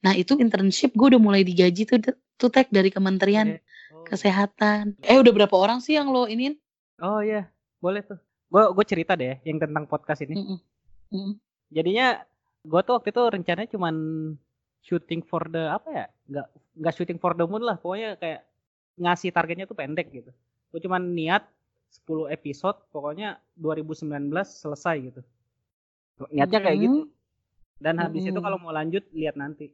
[0.00, 2.00] Nah, itu internship gue udah mulai digaji tuh
[2.36, 3.64] tuh Tek dari Kementerian Oke.
[3.92, 4.04] Oh.
[4.08, 4.96] Kesehatan.
[5.04, 6.56] Eh, udah berapa orang sih yang lo iniin?
[7.02, 7.48] Oh iya,
[7.80, 8.18] boleh tuh.
[8.48, 10.34] Gue gue cerita deh yang tentang podcast ini.
[10.38, 10.58] Mm-mm.
[11.12, 11.32] Mm-mm.
[11.68, 12.22] Jadinya
[12.64, 13.94] gue tuh waktu itu rencananya cuman
[14.80, 16.06] shooting for the apa ya?
[16.30, 16.46] Nggak
[16.80, 17.76] nggak shooting for the moon lah.
[17.76, 18.48] Pokoknya kayak
[18.96, 20.30] ngasih targetnya tuh pendek gitu.
[20.72, 21.44] Gue cuman niat
[22.06, 25.20] 10 episode, pokoknya 2019 selesai gitu.
[26.32, 27.00] Niatnya kayak gitu.
[27.04, 27.12] Mm.
[27.76, 28.44] Dan habis itu Mm-mm.
[28.44, 29.68] kalau mau lanjut lihat nanti.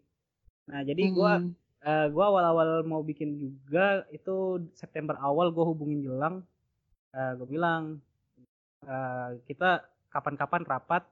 [0.66, 1.86] Nah jadi gue Mm-mm.
[1.86, 6.42] eh, gua awal-awal mau bikin juga itu September awal gue hubungin Jelang.
[7.12, 8.00] Eh, gue bilang
[8.84, 11.02] eh, kita kapan-kapan rapat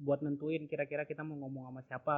[0.00, 2.16] buat nentuin kira-kira kita mau ngomong sama siapa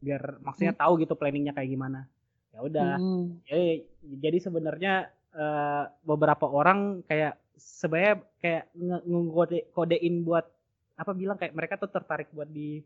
[0.00, 2.08] biar maksudnya tahu gitu planningnya kayak gimana
[2.50, 3.24] ya udah Mm.
[3.44, 3.68] jadi
[4.16, 4.94] jadi sebenarnya
[5.36, 10.48] eh, beberapa orang kayak sebenarnya kayak nge- ngekode kodein buat
[10.96, 12.80] apa bilang kayak mereka tuh tertarik buat di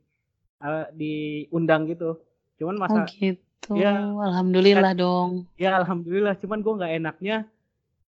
[0.60, 2.18] eh, diundang gitu
[2.58, 3.72] cuman Oh masa gitu.
[3.72, 3.96] Ya.
[3.96, 5.46] Alhamdulillah dong.
[5.56, 7.36] ya alhamdulillah cuman gue nggak enaknya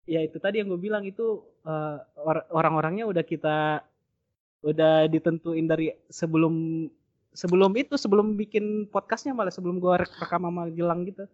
[0.06, 3.82] ya itu tadi yang gue bilang itu eh, or- orang-orangnya udah kita
[4.62, 6.86] udah ditentuin dari sebelum
[7.32, 11.26] sebelum itu sebelum bikin podcastnya malah sebelum gue rekam sama Gilang gitu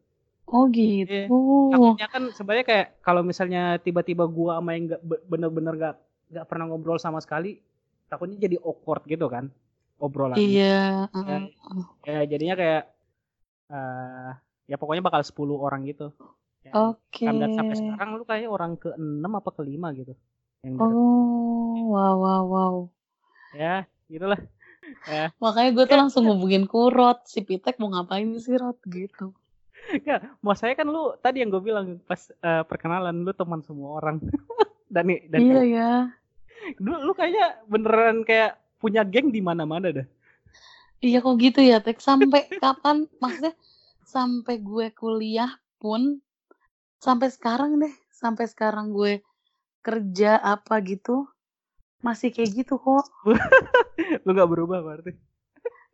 [0.49, 1.29] Oh gitu.
[1.69, 5.95] takutnya kan sebenarnya kayak kalau misalnya tiba-tiba gua sama yang be- bener-bener nggak
[6.33, 7.61] nggak pernah ngobrol sama sekali
[8.09, 9.53] takutnya jadi awkward gitu kan
[10.01, 11.05] obrolannya Iya.
[11.05, 11.43] ya, heeh.
[12.09, 12.83] ya jadinya kayak
[13.69, 14.31] eh
[14.73, 16.17] ya pokoknya bakal 10 orang gitu
[16.69, 17.25] ya, Oke.
[17.25, 20.15] kan dan sampai sekarang lu kayaknya orang ke 6 apa ke 5 gitu
[20.63, 20.75] yang.
[20.77, 22.75] Oh, wow, wow, wow.
[23.57, 24.41] ya gitulah
[25.09, 27.29] ya Makanya gue tuh langsung hubungin Kurot.
[27.29, 28.81] Si Pitek mau ngapain sih, Rot?
[28.89, 29.37] Gitu.
[29.89, 34.01] Enggak, mau saya kan lu tadi yang gue bilang pas eh, perkenalan lu teman semua
[34.01, 34.21] orang
[34.95, 35.93] Dani dan Iya ya.
[36.81, 40.07] Lu, lu kayaknya beneran kayak punya geng di mana-mana dah.
[40.99, 42.03] Iya kok gitu ya, Tek.
[42.03, 43.07] Sampai kapan?
[43.23, 43.55] Maksudnya
[44.09, 46.21] sampai gue kuliah pun
[46.99, 49.23] sampai sekarang deh, sampai sekarang gue
[49.87, 51.27] kerja apa gitu
[52.03, 53.07] masih kayak gitu kok.
[54.25, 55.13] lu nggak berubah berarti.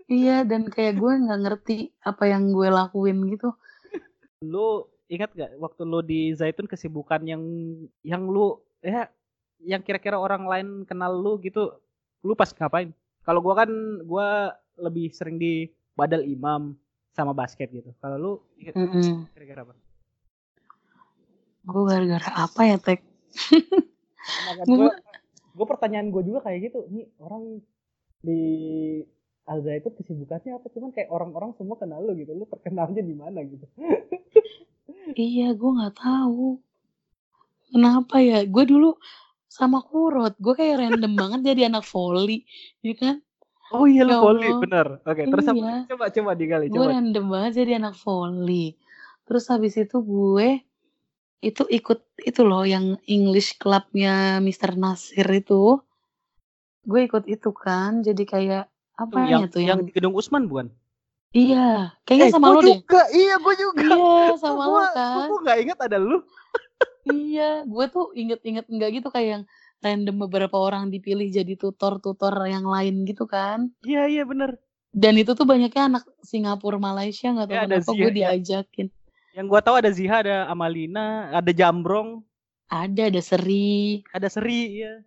[0.05, 3.57] Iya, dan kayak gue nggak ngerti apa yang gue lakuin gitu.
[4.45, 7.43] Lu ingat gak waktu lu di Zaitun kesibukan yang
[8.05, 9.09] yang lu ya
[9.65, 11.73] yang kira-kira orang lain kenal lu gitu,
[12.21, 12.93] lu pas ngapain?
[13.25, 13.71] Kalau gua kan
[14.05, 16.77] gua lebih sering di badal imam
[17.17, 17.91] sama basket gitu.
[18.03, 19.25] Kalau lu ingat Mm-mm.
[19.33, 19.75] kira-kira apa?
[21.65, 23.01] Gue gara-gara apa ya, Tek?
[24.69, 24.93] Nah,
[25.55, 27.63] Gue pertanyaan gue juga kayak gitu nih orang
[28.25, 28.41] di
[29.45, 33.45] Alza itu kesibukannya apa cuman kayak orang-orang semua kenal lu gitu lu terkenalnya di mana
[33.45, 33.69] gitu
[35.21, 36.59] iya, gue nggak tahu.
[37.71, 38.43] Kenapa ya?
[38.49, 38.97] Gue dulu
[39.47, 42.43] sama Kurot, gue kayak random banget jadi anak volley,
[42.83, 43.17] ya kan?
[43.75, 45.75] oh iya Ya lu volley bener oke terus apa Iya.
[45.91, 48.67] coba coba digali Gue coba random banget jadi anak volley.
[49.25, 50.49] Terus habis itu gue
[51.43, 54.73] itu ikut itu loh yang English clubnya Mr.
[54.79, 55.81] Nasir itu.
[56.91, 58.65] Gue ikut itu kan, jadi kayak
[58.95, 60.67] apa yang ya tuh yang yang di gedung Usman bukan
[61.35, 61.59] iya,
[62.07, 62.79] kayaknya sama gua lo deh.
[62.79, 65.27] juga iya gue juga Iya, sama lo kan.
[65.29, 66.17] gua nggak ingat ada lu
[67.11, 69.45] Iya, gue tuh inget-inget enggak gitu kayak yang
[69.85, 73.59] random beberapa orang dipilih jadi tutor-tutor yang lain gitu kan.
[73.89, 74.51] iya iya bener
[75.03, 78.31] Dan itu tuh banyaknya anak Singapura, Malaysia nggak tahu Ya, ada kenapa Zia, gue ya.
[79.35, 82.23] Yang gua tahu ada Ziha ada Amalina ada Jambrong.
[82.65, 85.05] Ada, ada Seri, ada Seri ya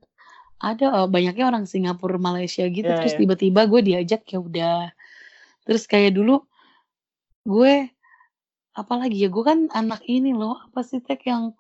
[0.58, 2.90] ada oh, banyaknya orang Singapura, Malaysia gitu.
[2.90, 3.20] Iya, Terus iya.
[3.22, 4.90] tiba-tiba gue diajak ya udah.
[5.70, 6.42] Terus kayak dulu
[7.48, 7.88] gue
[8.74, 10.58] apalagi ya gue kan anak ini loh.
[10.70, 11.54] Apa sih tek yang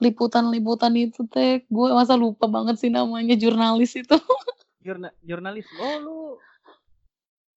[0.00, 1.68] liputan-liputan itu tek?
[1.68, 4.16] Gue masa lupa banget sih namanya jurnalis itu.
[4.78, 5.68] Jurna, jurnalis.
[5.76, 6.18] Oh lu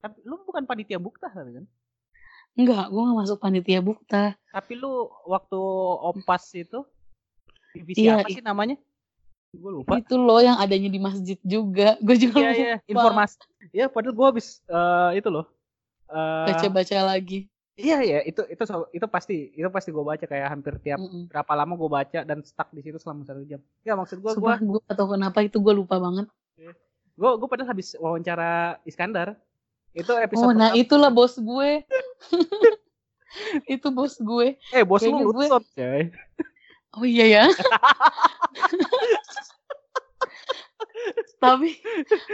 [0.02, 1.64] tapi lu bukan panitia bukta kan
[2.52, 4.36] Enggak, gue gak masuk panitia bukta.
[4.52, 5.60] Tapi lu waktu
[6.04, 6.84] Opas itu
[7.72, 8.76] divisi Iya, apa sih namanya?
[9.56, 9.99] Gue lupa.
[9.99, 11.95] Itu loh yang adanya di masjid juga.
[12.06, 12.91] Gue juga Iya iya, lupa.
[12.91, 13.36] informasi.
[13.72, 15.47] Iya, padahal gue habis eh, itu loh.
[16.12, 17.47] Eh, Baca-baca lagi.
[17.80, 21.32] iya iya, itu itu itu pasti itu pasti gue baca kayak hampir tiap Mm-mm.
[21.32, 23.64] berapa lama gue baca dan stuck di situ selama satu jam.
[23.88, 26.28] Ya maksud gue gue Sumpah gue gak tau kenapa itu gue lupa banget.
[27.12, 29.39] gue gue padahal habis wawancara Iskandar
[29.94, 30.80] itu episode Oh nah pertama.
[30.80, 31.72] itulah bos gue.
[33.74, 34.48] itu bos gue.
[34.70, 36.02] eh bos lu kayaknya gue- Lutson coy.
[36.94, 37.44] Oh iya ya.
[41.39, 41.74] Tapi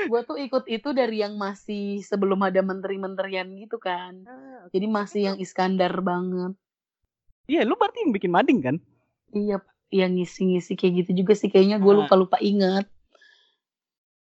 [0.04, 4.28] gue tuh ikut itu dari yang masih sebelum ada menteri-menterian gitu kan.
[4.70, 6.52] Jadi masih yang Iskandar banget.
[7.48, 8.76] Iya, lu berarti yang bikin mading kan?
[9.32, 11.48] Iya, yang ngisi-ngisi kayak gitu juga sih.
[11.48, 11.98] Kayaknya gue Ah.
[12.04, 12.84] lupa-lupa ingat.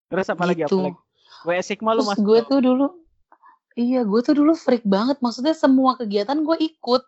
[0.08, 0.80] Terus apa lagi apa Gitu.
[0.80, 1.00] lagi?
[1.44, 2.24] WS Sigma lu Terus masuk.
[2.24, 2.86] gue tuh dulu,
[3.78, 5.22] iya gue tuh dulu freak banget.
[5.22, 7.06] Maksudnya semua kegiatan gue ikut.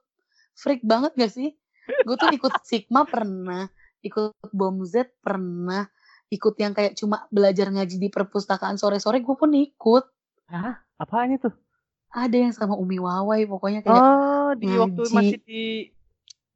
[0.54, 1.58] Freak banget gak sih?
[2.06, 3.66] Gue tuh ikut Sigma pernah,
[4.06, 5.90] ikut Bom Z pernah,
[6.30, 10.06] ikut yang kayak cuma belajar ngaji di perpustakaan sore-sore gue pun ikut.
[10.54, 10.78] Hah?
[11.02, 11.50] Apaan itu?
[12.14, 15.14] Ada yang sama Umi Wawai pokoknya kayak Oh, di waktu ngaji.
[15.18, 15.64] masih di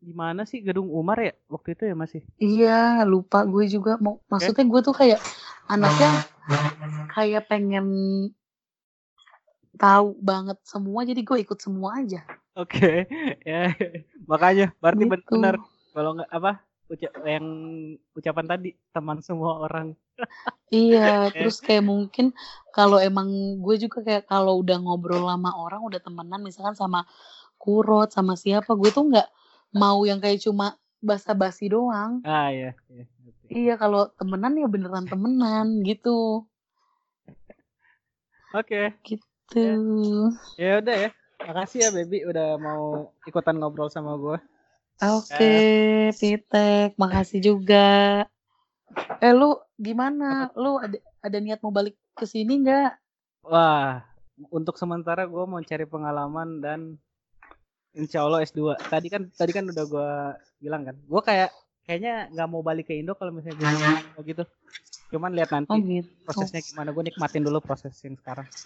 [0.03, 4.19] di mana sih gedung Umar ya waktu itu ya masih iya lupa gue juga mau
[4.27, 5.23] maksudnya gue tuh kayak
[5.71, 6.27] anaknya
[7.15, 7.87] kayak pengen
[9.77, 12.21] tahu banget semua jadi gue ikut semua aja
[12.57, 12.89] oke
[13.49, 13.73] ya
[14.29, 15.31] makanya berarti Gitu.
[15.33, 15.55] benar
[15.93, 16.51] kalau nggak apa
[16.89, 17.45] uca- yang
[18.17, 19.93] ucapan tadi teman semua orang
[20.73, 22.33] Iya, terus kayak mungkin
[22.73, 23.29] kalau emang
[23.61, 27.05] gue juga kayak kalau udah ngobrol sama orang, udah temenan misalkan sama
[27.61, 29.27] Kurot, sama siapa, gue tuh nggak
[29.77, 32.25] mau yang kayak cuma basa-basi doang.
[32.25, 33.05] ah iya, iya.
[33.53, 36.47] Iya, kalau temenan ya beneran temenan gitu.
[38.53, 38.81] oke
[39.53, 40.33] Tuh.
[40.57, 41.09] ya udah ya
[41.45, 44.37] makasih ya baby udah mau ikutan ngobrol sama gue
[45.03, 48.23] Oke, Pitek, makasih juga.
[49.19, 50.53] Eh lu gimana?
[50.53, 53.03] Lu ada ada niat mau balik ke sini nggak?
[53.43, 54.01] wah
[54.49, 56.79] untuk sementara gue mau cari pengalaman dan
[57.93, 60.11] insya Allah S2 tadi kan tadi kan udah gue
[60.63, 61.51] bilang kan gue kayak
[61.85, 63.59] kayaknya nggak mau balik ke Indo kalau misalnya
[64.17, 64.43] gue gitu
[65.13, 66.09] cuman lihat nanti Oh gitu.
[66.25, 66.89] prosesnya gimana.
[66.89, 68.49] Gue nikmatin dulu proses yang sekarang.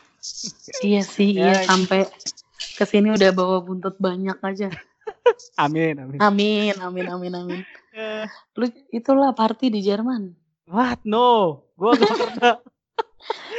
[0.81, 2.07] Iya sih, Ya, iya sampai
[2.73, 4.67] ke sini udah bawa buntut banyak aja.
[5.63, 6.19] amin amin.
[6.19, 7.61] Amin, amin, amin, amin.
[8.53, 10.31] Lu itulah party di Jerman.
[10.65, 10.99] what?
[11.03, 11.61] No.
[11.75, 12.55] Gue gak pernah.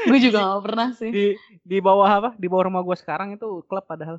[0.04, 1.10] Gue juga gak pernah sih.
[1.10, 1.24] di
[1.62, 2.30] di bawah apa?
[2.34, 4.18] Di bawah rumah gue sekarang itu klub padahal.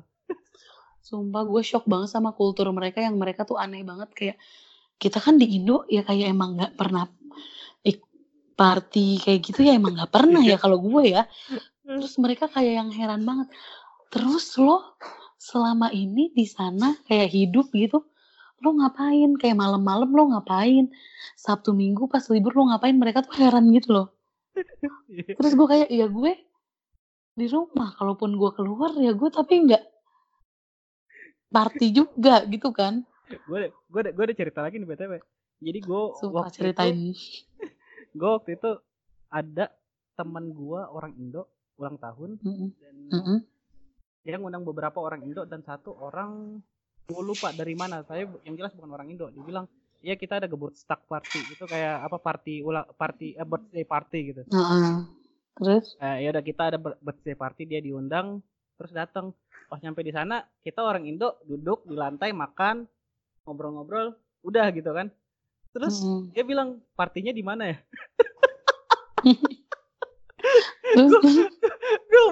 [1.00, 4.10] Sumpah gue shock banget sama kultur mereka yang mereka tuh aneh banget.
[4.12, 4.36] Kayak
[4.96, 7.08] kita kan di Indo ya kayak emang nggak pernah
[8.60, 11.24] party kayak gitu ya emang nggak pernah ya kalau gue ya.
[11.80, 13.48] Terus mereka kayak yang heran banget.
[14.12, 15.00] Terus lo
[15.40, 18.04] selama ini di sana kayak hidup gitu,
[18.60, 19.40] lo ngapain?
[19.40, 20.92] Kayak malam-malam lo ngapain?
[21.40, 22.92] Sabtu Minggu pas libur lo ngapain?
[22.92, 24.06] Mereka tuh heran gitu loh.
[25.08, 26.32] Terus gue kayak ya gue
[27.40, 29.80] di rumah, kalaupun gue keluar ya gue tapi nggak
[31.48, 33.00] party juga gitu kan.
[33.30, 35.12] gue gue gue udah cerita lagi nih btw.
[35.64, 37.14] Jadi gue Sumpah waktu ceritain.
[37.14, 37.48] itu
[38.14, 38.70] gue waktu itu
[39.30, 39.70] ada
[40.18, 41.46] teman gue orang Indo
[41.80, 42.68] ulang tahun Mm-mm.
[42.76, 43.38] dan Mm-mm.
[44.20, 46.60] dia ngundang beberapa orang Indo dan satu orang
[47.08, 49.66] gue lupa dari mana saya yang jelas bukan orang Indo dia bilang
[50.00, 54.42] ya kita ada Geburtstag party itu kayak apa party ulang party eh, birthday party gitu
[54.48, 54.92] Heeh.
[55.60, 55.84] Terus?
[56.00, 58.40] eh, ya udah kita ada birthday party dia diundang
[58.76, 59.32] terus datang
[59.68, 62.84] pas nyampe di sana kita orang Indo duduk di lantai makan
[63.46, 65.12] ngobrol-ngobrol udah gitu kan
[65.70, 66.34] terus Mm-mm.
[66.34, 67.78] dia bilang partinya di mana ya
[72.10, 72.22] gue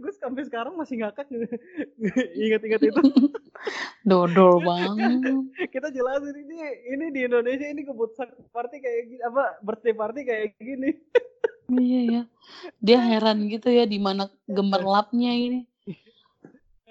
[0.00, 1.28] gue sampai sekarang masih ngakak
[2.34, 3.02] ingat-ingat itu
[4.02, 5.20] Dodol banget.
[5.68, 6.56] kita jelasin ini
[6.96, 10.96] ini di Indonesia ini keputusan party kayak gini apa birthday party kayak gini
[11.70, 12.22] Iya ya.
[12.82, 15.70] Dia heran gitu ya di mana gemerlapnya ini.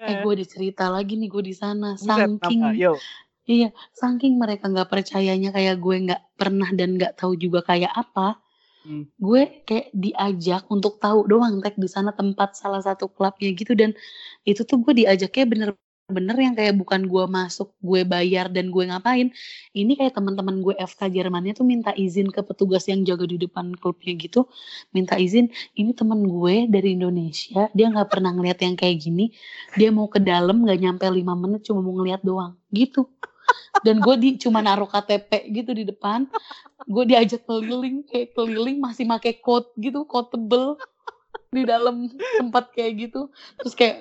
[0.00, 2.00] Eh gue dicerita lagi nih gue di sana.
[2.00, 2.96] Saking yo
[3.50, 8.38] iya, saking mereka nggak percayanya kayak gue nggak pernah dan nggak tahu juga kayak apa.
[8.86, 9.04] Hmm.
[9.20, 13.92] Gue kayak diajak untuk tahu doang tek di sana tempat salah satu klubnya gitu dan
[14.48, 19.28] itu tuh gue diajaknya bener-bener yang kayak bukan gue masuk, gue bayar dan gue ngapain.
[19.76, 23.76] Ini kayak teman-teman gue FK Jermannya tuh minta izin ke petugas yang jaga di depan
[23.76, 24.48] klubnya gitu,
[24.96, 25.52] minta izin.
[25.76, 29.30] Ini temen gue dari Indonesia, dia nggak pernah ngeliat yang kayak gini.
[29.76, 33.06] Dia mau ke dalam nggak nyampe lima menit, cuma mau ngeliat doang, gitu.
[33.80, 36.28] Dan gue di cuma naruh KTP gitu di depan,
[36.84, 40.76] gue diajak keliling kayak keliling masih pakai coat gitu, coat tebel
[41.50, 43.32] di dalam tempat kayak gitu.
[43.62, 43.96] Terus kayak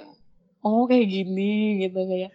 [0.66, 2.32] oh kayak gini gitu kayak.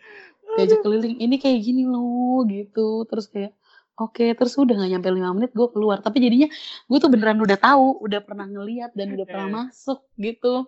[0.54, 3.04] Diajak keliling ini kayak gini loh gitu.
[3.10, 3.52] Terus kayak
[3.94, 6.00] oke terus udah nggak nyampe lima menit gue keluar.
[6.00, 6.48] Tapi jadinya
[6.88, 9.54] gue tuh beneran udah tahu udah pernah ngeliat dan udah pernah Eh.
[9.66, 10.64] masuk gitu.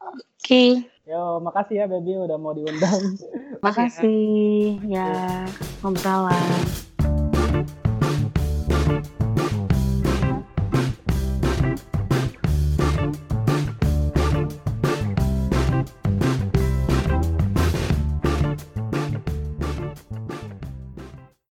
[0.00, 3.14] Oke yo makasih ya baby udah mau diundang.
[3.62, 5.46] Makasih ya
[5.80, 6.95] Waalaikumsalam